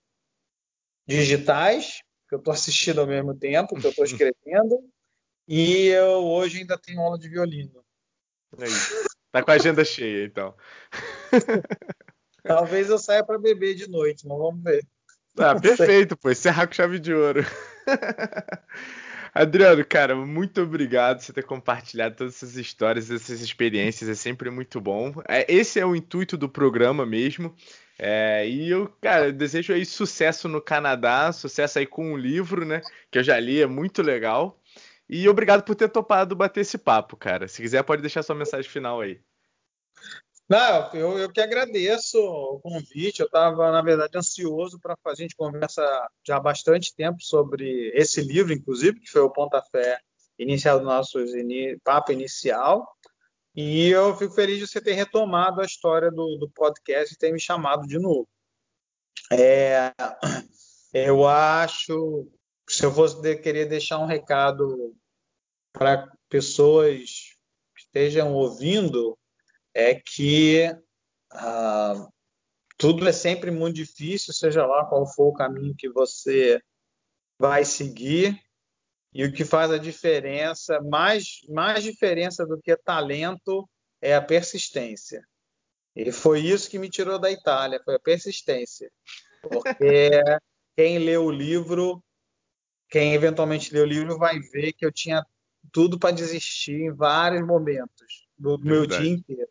[1.07, 4.90] digitais, que eu estou assistindo ao mesmo tempo, que eu estou escrevendo,
[5.48, 7.84] e eu hoje ainda tenho aula de violino.
[8.60, 8.65] É
[9.32, 10.53] tá com a agenda cheia, então.
[12.44, 14.86] Talvez eu saia para beber de noite, mas vamos ver.
[15.38, 16.30] Ah, perfeito, pô.
[16.30, 17.45] Encerrar com chave de ouro.
[19.34, 24.49] Adriano, cara, muito obrigado por você ter compartilhado todas essas histórias, essas experiências, é sempre
[24.49, 25.14] muito bom.
[25.26, 27.56] É, esse é o intuito do programa mesmo.
[27.98, 32.82] É, e eu, cara, desejo aí sucesso no Canadá, sucesso aí com o livro, né?
[33.10, 34.60] Que eu já li, é muito legal.
[35.14, 37.46] E obrigado por ter topado bater esse papo, cara.
[37.46, 39.22] Se quiser, pode deixar sua mensagem final aí.
[40.48, 43.20] Não, eu, eu que agradeço o convite.
[43.20, 44.96] Eu estava, na verdade, ansioso para.
[45.06, 45.84] A gente conversa
[46.26, 50.00] já há bastante tempo sobre esse livro, inclusive, que foi o pontapé
[50.40, 51.20] inicial do nosso
[51.84, 52.88] papo inicial.
[53.54, 57.34] E eu fico feliz de você ter retomado a história do, do podcast e ter
[57.34, 58.30] me chamado de novo.
[59.30, 59.94] É,
[60.94, 62.30] eu acho,
[62.66, 64.96] se eu fosse querer deixar um recado
[65.73, 67.35] para pessoas
[67.76, 69.18] que estejam ouvindo,
[69.73, 70.69] é que
[71.31, 72.07] ah,
[72.77, 76.61] tudo é sempre muito difícil, seja lá qual for o caminho que você
[77.39, 78.39] vai seguir.
[79.14, 83.69] E o que faz a diferença, mais, mais diferença do que talento,
[84.02, 85.22] é a persistência.
[85.93, 88.89] E foi isso que me tirou da Itália, foi a persistência.
[89.41, 90.10] Porque
[90.77, 92.02] quem lê o livro,
[92.89, 95.26] quem eventualmente lê o livro, vai ver que eu tinha
[95.72, 99.50] tudo para desistir em vários momentos do meu dia inteiro.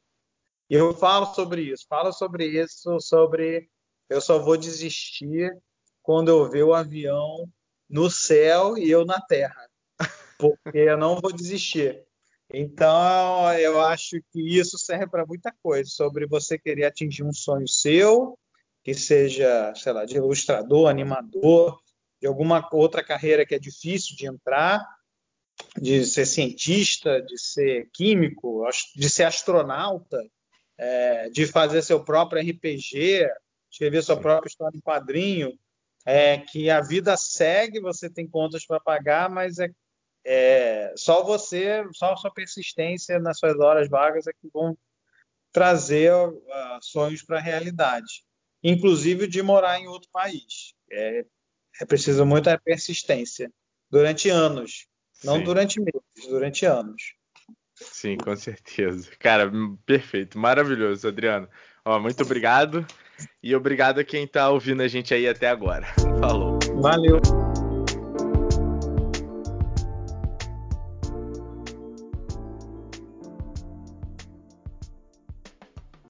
[0.69, 3.69] E eu falo sobre isso, falo sobre isso, sobre
[4.09, 5.51] eu só vou desistir
[6.03, 7.49] quando eu ver o avião
[7.89, 9.69] no céu e eu na terra,
[10.39, 12.05] porque eu não vou desistir.
[12.53, 17.69] Então, eu acho que isso serve para muita coisa, sobre você querer atingir um sonho
[17.69, 18.37] seu,
[18.83, 21.81] que seja, sei lá, de ilustrador, animador,
[22.21, 24.85] de alguma outra carreira que é difícil de entrar,
[25.77, 28.67] de ser cientista, de ser químico,
[28.97, 30.19] de ser astronauta,
[30.79, 33.29] é, de fazer seu próprio RPG,
[33.71, 35.59] escrever sua própria história em quadrinho,
[36.05, 39.71] é, que a vida segue, você tem contas para pagar, mas é,
[40.25, 44.77] é, só você, só sua persistência nas suas horas vagas é que vão
[45.53, 46.41] trazer uh,
[46.81, 48.25] sonhos para a realidade,
[48.63, 50.75] inclusive de morar em outro país.
[50.91, 51.25] É,
[51.81, 53.51] é preciso muita persistência
[53.91, 54.87] durante anos,
[55.25, 55.45] não Sim.
[55.45, 57.15] durante meses, durante anos.
[57.75, 59.11] Sim, com certeza.
[59.19, 59.51] Cara,
[59.87, 61.49] perfeito, maravilhoso, Adriano.
[61.85, 62.87] Ó, muito obrigado
[63.43, 65.87] e obrigado a quem está ouvindo a gente aí até agora.
[66.21, 66.59] Falou.
[66.81, 67.50] Valeu.